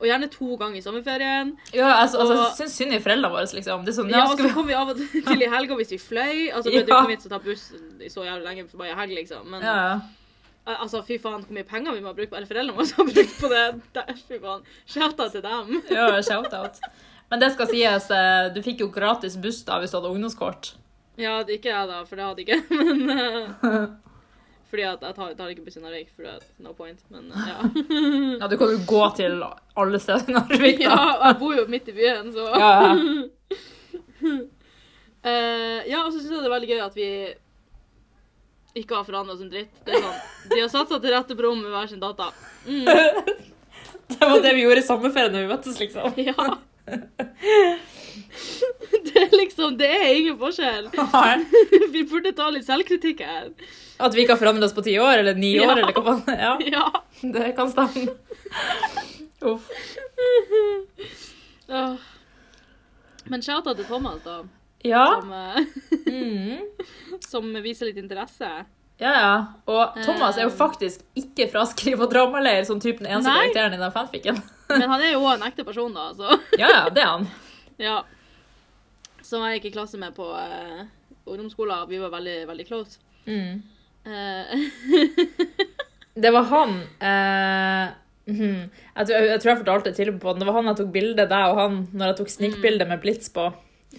[0.00, 1.52] Og gjerne to ganger i sommerferien.
[1.76, 3.84] Ja, altså, altså Og- jeg syns synd i foreldrene våre, liksom.
[3.84, 5.92] Det er sånn, Ja, ja, og så kom vi av og til i helga hvis
[5.94, 6.48] vi fløy.
[6.50, 7.68] Altså, det er ikke vits å ta buss
[8.10, 9.46] så jævlig lenge for bare helg, liksom.
[9.52, 10.00] Men Ja, ja.
[10.64, 13.08] Altså, fy faen, hvor mye penger vi må ha brukt på Eller foreldrene våre har
[13.08, 13.64] brukt på det.
[13.96, 14.68] Der, fy faen.
[14.86, 15.80] Shout-out til dem.
[15.90, 16.78] Ja, shout-out.
[17.32, 20.74] Men det skal sies, eh, du fikk jo gratis buss da hvis du hadde ungdomskort.
[21.20, 22.76] Ja, det ikke jeg, da, for det hadde jeg ikke.
[22.78, 23.86] Men uh,
[24.72, 27.00] Fordi at jeg tar, tar ikke buss i Narvik, for det er no point.
[27.12, 27.58] Men uh, ja.
[28.42, 30.98] Ja, du kan jo gå til alle steder i Narvik, ja.
[31.18, 34.40] Og jeg bor jo midt i byen, så Ja, ja.
[35.22, 37.08] Eh, ja, og så syns jeg det er veldig gøy at vi
[38.78, 39.72] ikke har forandra en dritt.
[39.84, 40.20] Det er sånn,
[40.52, 42.30] De har satt seg til rette på rommet med hver sin data.
[42.66, 42.84] Mm,
[44.12, 46.12] Det var det vi gjorde i sommerferien da vi møttes, liksom.
[46.28, 46.56] ja.
[49.02, 50.88] Det er liksom Det er ingen forskjell.
[51.94, 53.50] Vi burde ta litt selvkritikk her.
[54.02, 55.68] At vi ikke har forandret oss på ti år, eller ni Ja.
[55.70, 56.38] år, eller hva faen.
[56.40, 56.86] Ja, Ja.
[57.36, 58.16] det kan stemme.
[59.42, 59.68] Uff.
[63.30, 64.40] Men shout-out til Thomas, da.
[64.84, 65.06] Ja.
[65.20, 65.64] Som, eh,
[66.12, 66.58] Mm.
[67.28, 68.48] som viser litt interesse.
[69.02, 69.34] Ja, ja.
[69.66, 70.56] Og Thomas er jo Eh.
[70.58, 73.46] faktisk ikke fra Skriv- og dramaleir, som typen eneste Nei.
[73.48, 74.42] karakteren i den fanficken.
[74.68, 77.26] Men han er jo også en ekte person, da, så Ja, ja, det er han.
[77.78, 78.02] ja.
[79.22, 80.82] Som jeg gikk i klasse med på uh,
[81.30, 81.86] ungdomsskolen.
[81.88, 82.98] Vi var veldig, veldig close.
[83.26, 83.62] Mm.
[84.04, 85.22] Uh.
[86.14, 87.92] Det var han uh,
[88.26, 90.42] jeg, tror, jeg tror jeg fortalte det til på den.
[90.42, 93.30] Det var han jeg tok bilde deg og han når jeg tok snikbilde med blits
[93.34, 93.46] på.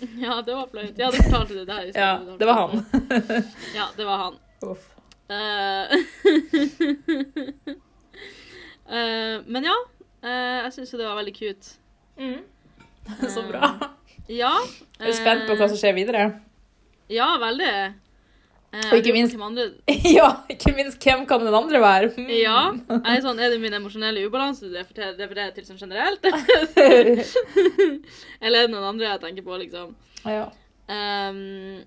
[0.25, 0.93] ja, det var flaut.
[0.97, 1.91] Ja, det fortalte du der.
[1.95, 2.85] Ja, det var han.
[3.75, 4.35] Ja, det var han.
[4.61, 4.89] Uff.
[5.27, 5.93] Eh,
[8.97, 9.75] eh, men ja,
[10.23, 11.75] eh, jeg syns jo det var veldig cute.
[12.17, 12.41] Mm.
[13.29, 13.73] Så bra.
[14.27, 14.53] Ja.
[14.99, 16.27] Er du spent på hva som skjer videre?
[17.11, 17.73] Ja, veldig.
[18.73, 19.67] Eh, Og ikke minst- Andre...
[20.17, 22.07] Ja, ikke minst hvem kan den andre være?
[22.17, 22.29] Mm.
[22.39, 22.57] Ja.
[23.05, 26.25] Er, sånn, er det min emosjonelle ubalanse du refererer til sånn generelt?
[28.43, 29.93] Eller er det noen andre jeg tenker på, liksom?
[30.27, 30.47] ja.
[30.83, 31.83] Um,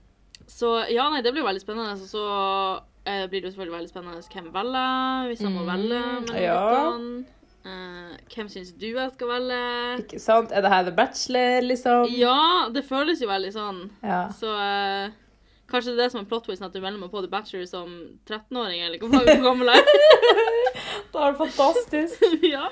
[0.49, 1.97] så ja, nei, det blir jo veldig spennende.
[2.01, 5.71] Så, så uh, blir det jo selvfølgelig veldig spennende hvem velger, hvis han må Mm,
[5.73, 5.99] velge
[6.31, 6.61] mellom ja.
[6.71, 7.33] guttene.
[7.67, 9.59] Eh, hvem syns du jeg skal velge?
[10.05, 10.53] Ikke sant?
[10.55, 12.07] Er det her The Bachelor, liksom?
[12.15, 12.39] Ja,
[12.73, 13.81] det føles jo veldig sånn.
[14.07, 14.21] Ja.
[14.39, 15.11] Så eh,
[15.71, 17.67] kanskje det er det som er plot twisten, at du melder meg på The Bachelor
[17.71, 17.93] som
[18.29, 19.87] 13-åring, eller hvor gammel jeg er.
[21.13, 22.25] Det er fantastisk.
[22.55, 22.67] ja.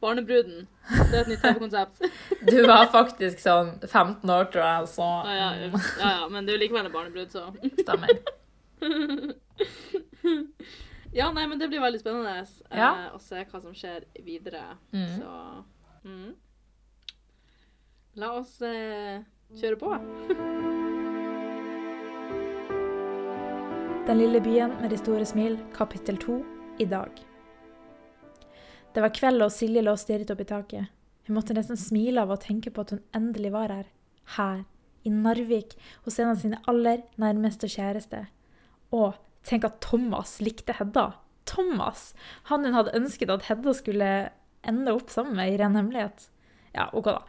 [0.00, 0.66] Barnebruden.
[0.88, 2.06] Det er et nytt TV-konsept.
[2.50, 6.54] Du var faktisk sånn 15 år, tror jeg, så Ja, ja, ja, ja, men det
[6.54, 7.50] er likevel en barnebrud, så
[7.82, 8.14] stemmer.
[11.16, 12.90] Ja, nei, men det blir veldig spennende eh, Ja.
[13.14, 14.76] å se hva som skjer videre.
[14.92, 15.14] Mm.
[15.16, 15.30] Så
[16.04, 16.34] mm.
[18.20, 19.22] La oss eh,
[19.54, 19.92] kjøre på.
[24.06, 26.40] Den lille byen med de store smil, kapittel to,
[26.78, 27.10] i dag.
[28.94, 30.92] Det var kveld, og Silje lå og stirret opp i taket.
[31.26, 33.86] Hun måtte nesten smile av å tenke på at hun endelig var her.
[34.36, 34.64] Her,
[35.06, 38.26] i Narvik, hos en av sine aller nærmeste kjæreste.
[38.94, 41.10] Og tenk at Thomas likte Hedda.
[41.46, 42.12] Thomas!
[42.50, 44.12] Han hun hadde ønsket at Hedda skulle
[44.66, 46.28] ende opp sammen med i ren hemmelighet.
[46.74, 47.20] Ja, ok da.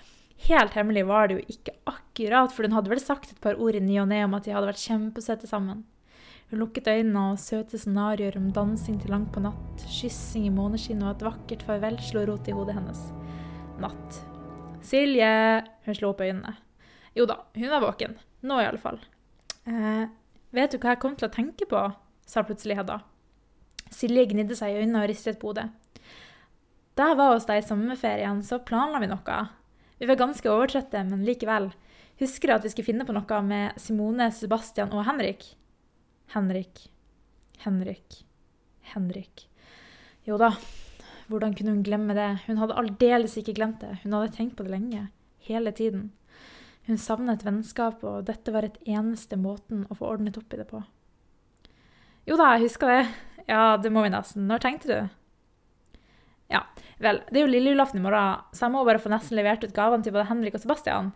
[0.45, 3.75] Helt hemmelig var det jo ikke akkurat, for hun hadde vel sagt et par ord
[3.75, 5.85] i ny og ne om at de hadde vært kjempesøte sammen.
[6.49, 11.03] Hun lukket øynene, og søte scenarioer om dansing til langt på natt, kyssing i måneskinn
[11.03, 13.01] og et vakkert farvel slo rot i hodet hennes.
[13.83, 14.21] Natt.
[14.81, 15.27] Silje!
[15.85, 16.55] Hun slo opp øynene.
[17.17, 18.15] Jo da, hun er våken.
[18.47, 19.01] Nå i alle fall.
[19.67, 20.05] Eh,
[20.55, 21.83] vet du hva jeg kom til å tenke på?
[22.27, 23.01] sa plutselig Hedda.
[23.91, 25.67] Silje gnidde seg i øynene og ristet på hodet.
[26.97, 29.37] Da jeg var hos deg i sommerferien, så planla vi noe.
[29.99, 31.69] Vi var ganske overtrøtte, men likevel.
[32.17, 35.51] Husker du at vi skulle finne på noe med Simone, Sebastian og Henrik?
[36.33, 36.87] Henrik.
[37.61, 38.23] Henrik.
[38.93, 39.45] Henrik.
[40.25, 40.49] Jo da,
[41.29, 42.31] hvordan kunne hun glemme det?
[42.47, 43.99] Hun hadde aldeles ikke glemt det.
[44.03, 45.07] Hun hadde tenkt på det lenge.
[45.47, 46.09] Hele tiden.
[46.87, 50.67] Hun savnet vennskap, og dette var et eneste måten å få ordnet opp i det
[50.69, 50.81] på.
[52.27, 53.01] Jo da, jeg husker det.
[53.47, 54.47] Ja, det må vi nesten.
[54.49, 56.03] Når tenkte du?
[56.51, 56.63] Ja,
[57.03, 59.63] vel, det er jo lille julaften i morgen, så jeg må bare få nesten levert
[59.67, 61.11] ut gavene til både Henrik og Sebastian.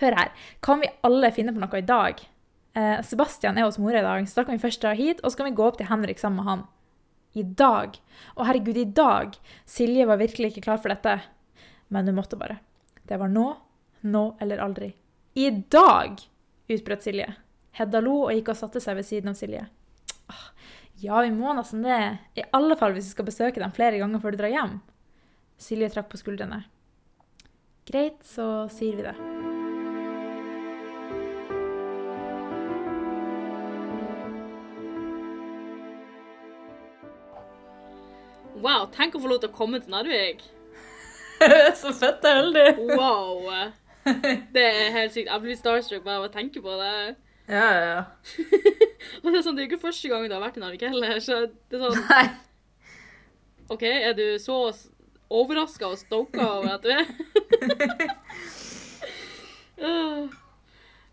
[0.00, 0.32] Hør her.
[0.64, 2.20] Kan vi alle finne på noe i dag?
[2.76, 5.32] Eh, Sebastian er hos mora i dag, så da kan vi først dra hit, og
[5.32, 6.64] så kan vi gå opp til Henrik sammen med han.
[7.36, 7.96] I dag.
[8.36, 9.36] Å, herregud, i dag.
[9.68, 11.18] Silje var virkelig ikke klar for dette.
[11.92, 12.58] Men hun måtte bare.
[13.08, 13.46] Det var nå,
[14.08, 14.90] nå eller aldri.
[15.36, 16.20] I dag!
[16.72, 17.28] utbrøt Silje.
[17.76, 19.66] Hedda lo og gikk og satte seg ved siden av Silje.
[20.32, 20.48] Ah,
[20.96, 22.00] Ja, vi må nesten det.
[22.40, 24.78] I alle fall hvis vi skal besøke dem flere ganger før du drar hjem.
[25.60, 26.64] Silje trakk på skuldrene.
[27.86, 29.35] Greit, så sier vi det.
[38.66, 40.40] Wow, tenk å få lov til å komme til Narvik.
[41.80, 42.64] Så fett og heldig.
[42.98, 43.52] Wow.
[44.54, 45.28] Det er helt sykt.
[45.30, 47.14] Jeg blir starstruck bare av å tenke på det.
[47.46, 48.02] Ja, ja, ja.
[49.22, 50.82] Og det er sånn, det er jo ikke første gang du har vært i Narvik
[50.82, 52.26] heller, så det er sånn Nei.
[53.70, 54.58] OK, er du så
[55.30, 57.06] overraska og stoka over at du er?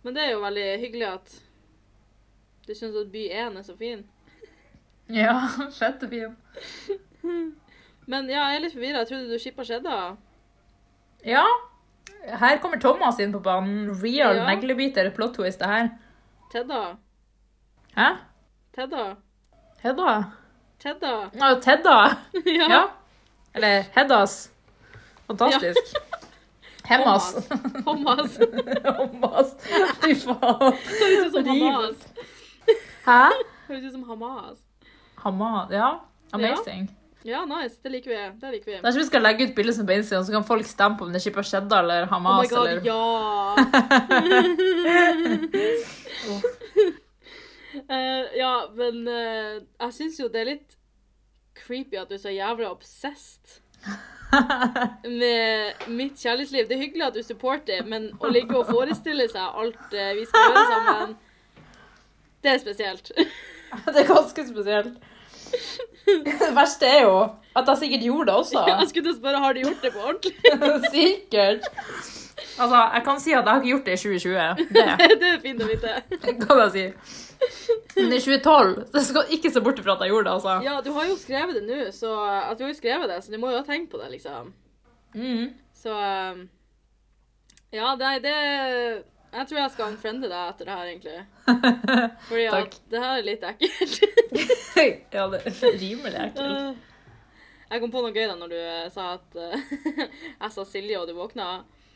[0.02, 1.38] Men det er jo veldig hyggelig at
[2.66, 4.06] du syns at by 1 er så fin.
[5.14, 5.38] Ja,
[5.78, 6.38] fett og fin.
[8.12, 9.06] Men ja, jeg er litt forvirra.
[9.08, 9.98] Trodde du skippa skjedda?
[11.26, 11.44] Ja.
[12.40, 13.90] Her kommer Thomas inn på banen.
[14.02, 14.46] Real Ja.
[14.50, 15.90] neglebiter plot twist, det her.
[16.52, 16.82] Tedda.
[17.96, 18.10] Hæ?
[18.76, 19.06] Tedda.
[19.84, 20.24] Hedda?
[20.80, 21.14] Tedda.
[21.40, 21.98] Ja, Tedda.
[22.46, 22.68] Ja.
[22.70, 22.82] Ja.
[23.56, 24.52] Eller Heddas.
[25.28, 25.94] Fantastisk.
[26.90, 27.48] Hemmas.
[27.86, 28.38] Hommas.
[28.98, 29.54] Hommas.
[30.04, 30.74] Fy faen.
[30.76, 32.08] Høres ut som Hamas.
[33.06, 33.20] Hæ?
[33.70, 34.58] Høres ut som Hamas.
[35.24, 35.72] Hamas.
[35.72, 35.92] Ja.
[36.34, 36.90] Amazing.
[36.90, 37.80] Ja, nice.
[37.84, 38.40] Det liker vi.
[38.40, 38.78] Det liker vi.
[38.84, 41.12] Kanskje vi skal legge ut bilder som på Instagram, så kan folk stemme på om
[41.14, 42.50] det er Shippa Shedda eller Oh my Hamas.
[42.50, 42.82] god, eller...
[42.86, 43.56] ja!
[47.90, 50.78] uh, ja, men uh, jeg syns jo det er litt
[51.64, 53.60] creepy at du er så jævla obsessed
[55.22, 56.68] med mitt kjærlighetsliv.
[56.68, 60.28] Det er hyggelig at du supporter, men å ligge og forestille seg alt uh, vi
[60.28, 61.18] skal gjøre sammen,
[62.44, 63.12] det er spesielt.
[63.74, 64.98] Det er ganske spesielt.
[66.42, 67.16] Det verste er jo
[67.54, 68.64] at jeg sikkert gjorde det også.
[68.68, 70.34] Jeg skulle til å spørre har du gjort det på ordentlig.
[70.96, 71.70] Sikkert.
[72.58, 74.64] Altså, jeg kan si at jeg har ikke gjort det i 2020.
[74.74, 75.92] Det Det er fint å vite.
[76.42, 76.86] kan jeg si.
[77.98, 80.56] Men i 2012 så skal ikke se bort fra at jeg gjorde det, altså.
[80.66, 83.34] Ja, du har jo skrevet det nå, så at du har jo skrevet det, så
[83.34, 84.54] du må jo ha tenkt på det, liksom.
[85.14, 85.54] Mm.
[85.78, 86.44] Så um,
[87.74, 88.36] Ja, det, det
[89.34, 91.22] Jeg tror jeg skal unfriende deg etter det her, egentlig.
[92.30, 93.96] Fordi at det her er litt ekkelt.
[95.16, 96.90] ja, det er rimelig ekkelt.
[97.74, 99.64] jeg kom på noe gøy da når du eh, sa at eh,
[100.04, 101.48] jeg sa Silje, og du våkna.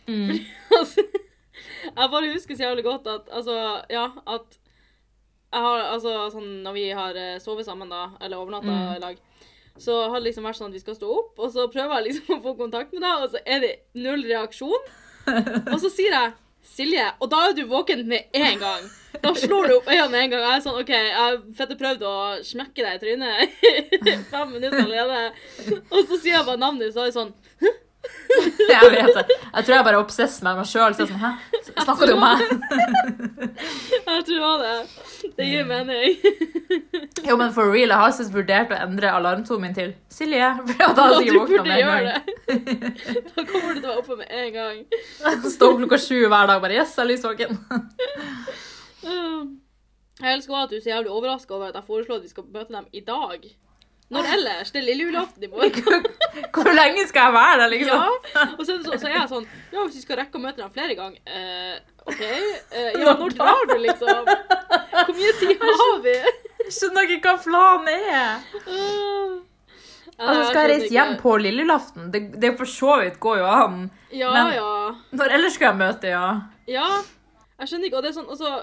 [0.10, 0.34] Mm.
[0.80, 1.04] Altså,
[1.86, 3.58] jeg bare husker så jævlig godt at altså,
[3.94, 4.58] ja, at
[5.48, 8.96] jeg har, altså, sånn, Når vi har eh, sovet sammen, da, eller overnatta Mm.
[8.98, 9.22] i lag,
[9.78, 12.08] så har det liksom vært sånn at vi skal stå opp, og så prøver jeg
[12.10, 14.90] liksom å få kontakt med deg, og så er det null reaksjon.
[15.28, 18.88] Og så sier jeg Silje, og da er du våken med en gang.
[19.24, 20.44] Da slår du opp øynene med en gang.
[20.46, 22.16] Jeg er sånn, OK, jeg har prøvd å
[22.46, 25.22] smekke deg i trynet fem minutter allerede.
[25.90, 27.34] Og så sier jeg bare navnet ditt, så er jeg sånn
[28.72, 29.24] Jeg vet det.
[29.54, 30.96] Jeg tror jeg bare er obsess med meg sjøl.
[30.98, 31.30] Sånn, hæ?
[31.84, 32.44] Snakker du om meg?
[34.08, 34.74] Jeg tror det
[35.38, 35.46] det.
[35.48, 36.18] Gir mening.
[37.28, 40.50] Jo, men for real, jeg har sist vurdert å endre alarmtonen min til Silje.
[40.70, 42.06] For da har jeg sikkert våkna med en gang.
[42.08, 43.24] det.
[43.36, 44.82] Da kommer du til å være oppe med en gang.
[45.56, 47.58] Stå opp klokka sju hver dag bare Yes, jeg er lysvåken.
[50.18, 52.48] Jeg elsker at du er så jævlig overraska over at jeg foreslår at vi skal
[52.54, 53.50] møte dem i dag.
[54.10, 54.70] Når ellers?
[54.72, 56.06] Det er lille julaften i morgen.
[56.56, 58.04] Hvor lenge skal jeg være der, liksom?
[58.36, 58.44] Ja.
[58.58, 60.44] Og så er, det så, så er jeg sånn Ja, hvis vi skal rekke å
[60.46, 61.74] møte dem flere ganger eh,
[62.08, 62.22] OK.
[62.24, 64.32] Eh, ja, når drar du, liksom?
[64.32, 66.16] Hvor mye tid har vi?
[66.68, 68.48] Jeg skjønner ikke hva planen er.
[68.70, 69.36] Uh,
[70.18, 72.08] Altså, skal jeg reise hjem på lille julaften?
[72.14, 73.76] Det, det for så vidt går jo an.
[74.10, 74.72] Ja, men- ja.
[75.20, 76.24] Når ellers skal jeg møte, ja?
[76.66, 76.88] Ja.
[77.60, 78.00] Jeg skjønner ikke.
[78.00, 78.56] Og det er sånn, altså,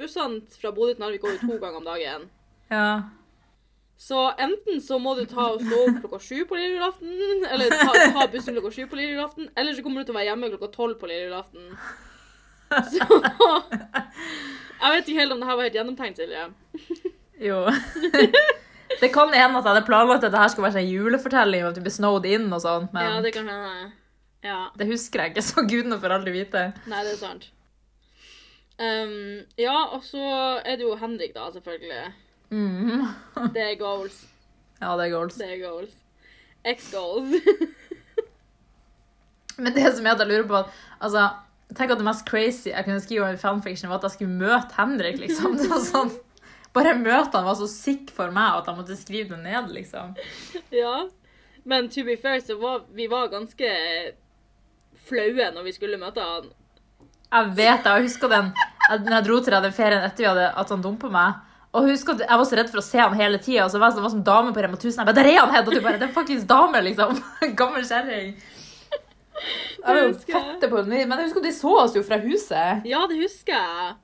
[0.00, 2.26] bussene fra Bodø til Narvik går jo to ganger om dagen.
[2.74, 2.88] Ja.
[3.98, 7.72] Så enten så må du ta og stå opp klokka sju på lille julaften, eller
[7.72, 10.28] ta, ta bussen klokka sju på lille julaften, eller så kommer du til å være
[10.28, 11.70] hjemme klokka tolv på lille julaften.
[12.92, 12.98] Så
[14.76, 16.48] Jeg vet ikke helt om det her var helt gjennomtenkt, Silje.
[17.40, 17.62] Jo.
[19.00, 21.72] Det kan hende at jeg hadde planlagt at det her skulle være en julefortelling, og
[21.72, 23.30] at du blir snowed in og sånt, men Ja, det...
[23.30, 23.90] det kan hende.
[24.46, 24.60] Ja.
[24.86, 26.68] husker jeg ikke, så gudene får aldri vite.
[26.86, 27.48] Nei, det er sant.
[28.76, 30.22] Um, ja, og så
[30.60, 32.12] er det jo Henrik, da, selvfølgelig.
[32.50, 33.06] Mm.
[33.54, 34.20] Det er goals.
[34.80, 35.38] Ja, det er goals.
[35.40, 35.96] Det er goals.
[36.66, 37.34] X-goals.
[39.56, 40.58] Men det som er at jeg lurer på
[41.00, 41.28] altså,
[41.74, 44.38] Tenk at det mest crazy jeg kunne skrive om i fanfiction, var at jeg skulle
[44.38, 45.56] møte Henrik, liksom.
[45.90, 46.12] Sånn,
[46.76, 50.12] bare møte han var så sick for meg at jeg måtte skrive det ned, liksom.
[50.70, 51.08] Ja.
[51.66, 53.72] Men to be fair, så var vi var ganske
[55.08, 56.46] flaue når vi skulle møte han.
[57.26, 57.96] Jeg vet det.
[57.96, 58.52] Jeg husker den
[58.86, 61.40] når jeg dro til den ferien etter vi hadde, at han dumpa meg.
[61.76, 63.66] Og jeg at jeg var så redd for å se han hele tida.
[63.68, 64.96] Så var jeg, sånn- det var som dame på Rema 1000.
[65.02, 65.74] Jeg bare, Der er han, Hedda!
[65.74, 67.20] Du bare, det er faktisk dame, liksom.
[67.60, 68.32] Gammel kjerring.
[69.36, 70.94] Jeg var jo fette på den.
[71.08, 72.86] Men jeg husker at de så oss jo fra huset.
[72.88, 73.94] Ja, det husker jeg.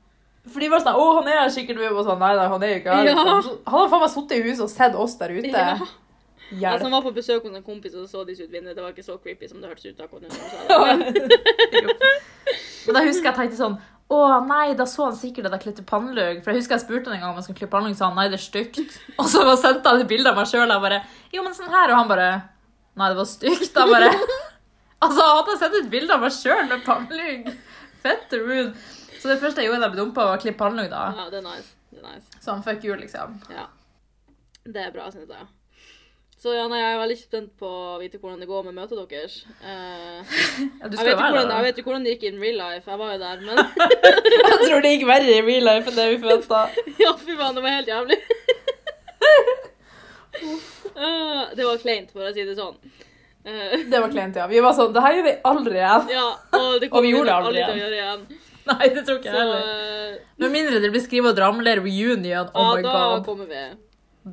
[0.53, 1.81] For de var sånn Å, han er her sikkert.
[1.93, 3.09] Og sånn Nei, nei, han er jo ikke her.
[3.09, 3.17] Ja.
[3.17, 3.43] liksom.
[3.47, 5.53] Så Han har faen meg sittet i huset og sett oss der ute.
[5.55, 5.77] Ja.
[6.53, 6.73] Hjelp.
[6.75, 8.77] Altså, han var på besøk hos en kompis, og så så de ut vinduet.
[8.77, 10.33] Det var ikke så creepy som det hørtes ut akkurat nå.
[12.87, 13.79] Men da husker jeg tenkte sånn
[14.13, 16.43] Å nei, da så han sikkert at jeg klippte pannelugg.
[16.45, 18.19] For jeg husker jeg spurte han en gang om jeg skulle klippe pannelugg, så han
[18.19, 18.97] nei, det er stygt.
[19.21, 21.73] Og så sendte han et bilde av meg sjøl, og jeg bare Jo, men sånn
[21.73, 21.93] her.
[21.93, 22.31] Og han bare
[23.01, 23.71] Nei, det var stygt.
[23.73, 24.11] Jeg bare
[25.03, 27.49] Altså, hadde jeg sett et bilde av meg sjøl med pannelugg?
[28.03, 28.69] Fette rude.
[29.17, 31.07] Så det første jeg gjorde da jeg ble dumpa, var å klippe pannelugg, da.
[31.17, 31.73] Ja, det er nice.
[31.91, 32.39] Det er nice.
[32.45, 33.39] Sånn fuck you, liksom.
[33.51, 33.69] Ja.
[34.63, 35.49] Det er bra, syns jeg.
[36.43, 38.99] Så ja, nei, jeg er veldig spent på å vite hvordan det går med møtet
[39.13, 39.35] deres.
[39.63, 39.69] Uh,
[40.83, 42.83] Ja, jeg, vet være hvordan, jeg vet jo hvordan det gikk in real life.
[42.91, 43.61] Jeg var jo der, men
[44.49, 46.65] Jeg tror det gikk verre i real life enn det vi forventa.
[47.05, 48.19] ja, fy faen, det var helt jævlig.
[50.99, 52.75] uh, det var kleint, for å si det sånn.
[53.47, 54.49] Uh, Det var kleint, ja.
[54.51, 56.11] Vi var sånn Det her gjør vi aldri igjen.
[56.15, 56.27] ja,
[56.59, 58.27] og det Og vi gjorde det aldri aldri gjøre igjen.
[58.73, 60.19] Nei, det tror ikke jeg heller.
[60.43, 62.27] Med mindre det blir skrevet Dramler reunion.
[62.27, 63.25] ja, Oh my da god.
[63.31, 63.65] kommer vi.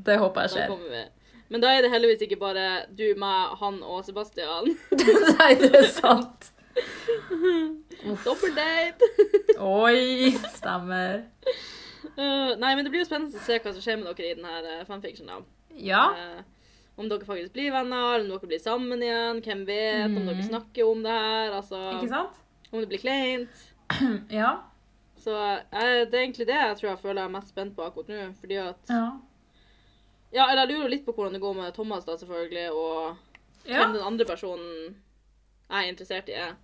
[0.10, 0.68] Det håper jeg skjer.
[0.68, 1.06] Da kommer vi.
[1.50, 4.70] Men da er det heldigvis ikke bare du, meg, han og Sebastian.
[5.40, 6.52] Nei, det er sant.
[8.24, 9.08] Doppeldate!
[9.60, 11.26] Oi, stemmer.
[12.20, 14.38] Uh, nei, men det blir jo spennende å se hva som skjer med dere i
[14.38, 15.46] denne fanfictionen.
[15.80, 16.06] Ja.
[16.16, 16.40] Uh,
[17.00, 19.42] om dere faktisk blir venner, om dere blir sammen igjen.
[19.46, 20.06] Hvem vet?
[20.10, 21.54] Om dere snakker om det her.
[21.60, 22.42] Altså, Ikke sant?
[22.72, 23.66] om det blir kleint.
[24.42, 24.60] Ja.
[25.20, 27.84] Så uh, det er egentlig det jeg tror jeg føler jeg er mest spent på
[27.84, 28.28] akkurat nå.
[28.40, 29.08] Fordi at Ja.
[30.32, 33.18] Ja, eller jeg lurer litt på hvordan det går med Thomas, da, selvfølgelig, og
[33.66, 33.80] Ja.
[33.84, 34.96] hvem den andre personen
[35.70, 36.56] jeg er interessert i, er.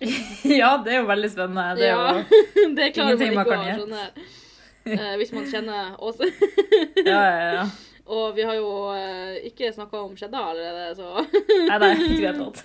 [0.60, 1.76] ja, det er jo veldig spennende.
[1.78, 2.12] Det er Ja.
[2.18, 6.28] jo det klarer Ingenting man man kan sånn eh, hvis man kjenner Åse.
[7.06, 7.66] Ja, ja, ja.
[8.06, 12.16] Og vi har jo eh, ikke snakka om Skjedda allerede, så Nei, nei, ikke i
[12.18, 12.60] det hele tatt.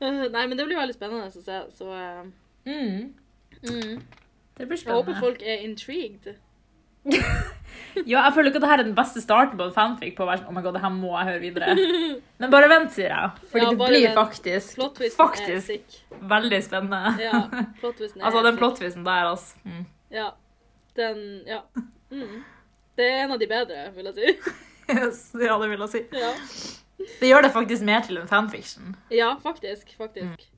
[0.00, 2.24] Eh, Nei, men det blir veldig spennende å se, så eh,
[2.66, 3.12] Mm.
[3.62, 4.00] mm.
[4.56, 4.86] Det blir spennende.
[4.86, 6.34] Jeg håper folk er intrigued.
[8.06, 10.26] Ja, jeg føler ikke at dette er den beste starten på en fanfic på å
[10.28, 11.76] være sånn, oh my god, det her må jeg høre videre.
[12.42, 13.30] Men bare vent, sier jeg.
[13.52, 14.18] Fordi Ja, det blir vent.
[14.18, 15.94] faktisk Faktisk.
[16.20, 17.14] veldig spennende.
[17.24, 17.40] Ja,
[18.26, 19.56] Altså, den plottvisen der, altså.
[19.64, 19.86] Mm.
[20.12, 20.28] Ja.
[20.96, 21.62] Den Ja.
[22.12, 22.44] Mm.
[22.96, 24.36] Det er en av de bedre, vil jeg si.
[25.48, 26.04] ja, det vil jeg si.
[26.12, 26.34] Ja,
[27.20, 28.94] Det gjør det faktisk mer til en fanfiction.
[29.10, 29.96] ja faktisk.
[29.96, 30.24] Faktisk.
[30.26, 30.52] Mm.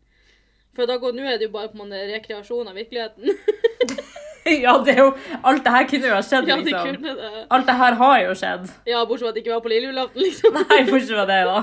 [0.75, 3.31] For da går, nå er det jo bare på en rekreasjon av virkeligheten.
[4.65, 5.09] ja, det er jo
[5.45, 6.93] Alt det her kunne jo ha skjedd, Ja, de liksom.
[6.95, 7.47] kunne det.
[7.57, 8.69] Alt det her har jo skjedd.
[8.89, 10.59] Ja, bortsett fra at det ikke var på lille julaften, liksom.
[10.63, 11.59] Nei, bortsett fra det, da.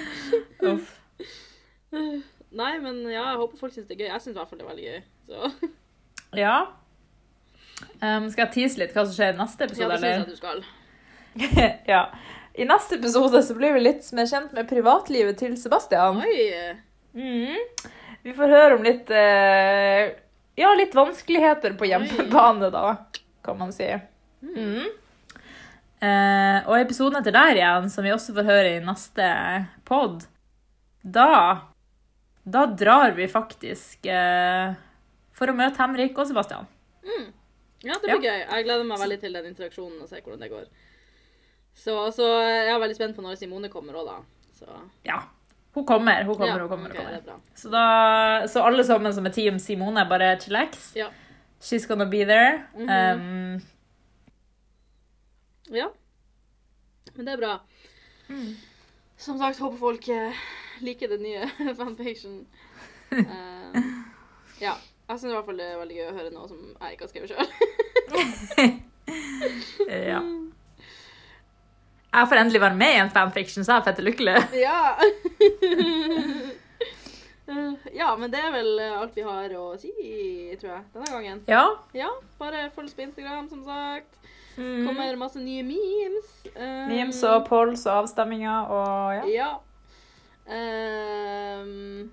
[0.72, 0.94] Uff.
[2.54, 4.08] Nei, men ja, jeg håper folk syns det er gøy.
[4.12, 5.02] Jeg syns i hvert fall det er veldig gøy.
[5.28, 5.72] Så
[6.38, 6.54] Ja.
[8.00, 10.14] Um, skal jeg tease litt hva som skjer i neste episode, ja, episode, det syns
[10.14, 11.84] jeg at du skal.
[11.94, 12.02] ja.
[12.54, 16.20] I neste episode så blir vi litt mer kjent med privatlivet til Sebastian.
[16.22, 16.74] Oi!
[17.18, 17.90] Mm.
[18.24, 20.12] Vi får høre om litt eh,
[20.58, 22.96] Ja, litt vanskeligheter på hjemmebane, da,
[23.44, 23.88] kan man si.
[24.44, 24.86] Mm.
[26.04, 29.28] Eh, og episoden etter der igjen, som vi også får høre i neste
[29.88, 30.26] pod,
[31.02, 31.62] da
[32.44, 34.74] Da drar vi faktisk eh,
[35.32, 36.68] for å møte Henrik og Sebastian.
[37.84, 38.40] Ja, det blir gøy.
[38.40, 40.68] Jeg gleder meg veldig til den interaksjonen og se hvordan det går.
[41.76, 44.50] Så, så jeg er veldig spent på når Simone kommer òg, da.
[44.56, 44.68] Så,
[45.04, 45.18] Ja.
[45.74, 46.90] Hun kommer, hun kommer, ja, hun kommer.
[46.90, 47.32] Okay, hun kommer.
[47.34, 47.40] Er.
[47.54, 50.92] Så, da, så alle sammen som er team Simone, bare chillax.
[50.96, 51.08] Ja.
[51.60, 52.62] She's gonna be there.
[52.74, 52.90] Mhm.
[52.90, 53.60] um,
[55.74, 55.88] ja.
[57.14, 57.58] Men det er bra.
[59.16, 60.32] Som sagt, håper folk eh,
[60.80, 62.46] liker den nye fanfiction.
[63.10, 63.74] Uh,
[64.60, 64.72] ja.
[65.08, 67.04] Jeg syns i hvert fall det er veldig gøy å høre noe som jeg ikke
[67.04, 67.46] har skrevet sjøl.
[70.14, 70.22] ja.
[72.14, 74.36] Jeg får endelig være med i en fanfiction, så jeg er fett lykkelig.
[74.66, 74.94] Ja.
[77.94, 79.90] Ja, men det er vel eh, alt vi har å si,
[80.56, 81.42] tror jeg, denne gangen.
[81.50, 81.64] Ja.
[81.92, 82.08] Ja,
[82.40, 84.16] bare følg oss på Instagram, som sagt.
[84.56, 84.86] Mm.
[84.86, 86.30] Kommer masse nye memes.
[86.54, 89.24] Um, Memes og polls og avstemminger og ja.
[89.34, 89.50] Ja.
[90.48, 92.10] Um,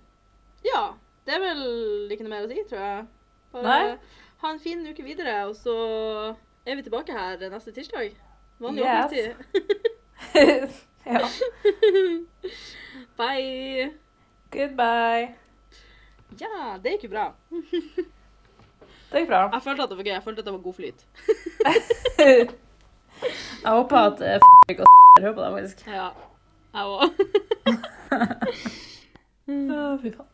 [0.66, 0.84] ja.
[1.26, 1.64] Det er vel
[2.12, 3.08] ikke noe mer å si, tror jeg.
[3.54, 4.16] Bare Nei.
[4.41, 5.76] ha en fin uke videre, og så
[6.66, 8.16] er vi tilbake her neste tirsdag.
[8.62, 9.05] Vanlig Yes.
[9.05, 9.36] åpningstid.
[11.12, 11.20] ja.
[13.22, 13.91] Bye!
[14.51, 15.28] Goodbye.
[16.39, 17.26] Ja, det gikk jo bra.
[19.12, 19.41] Det gikk bra.
[19.53, 20.14] Jeg følte at det var gøy.
[20.14, 20.99] Jeg følte at det var god flyt.
[23.62, 24.43] Jeg håper at uh, f***
[24.80, 25.78] og hører på deg, faktisk.
[25.88, 26.07] Ja,
[26.74, 27.01] jeg òg.
[30.01, 30.30] Fy faen.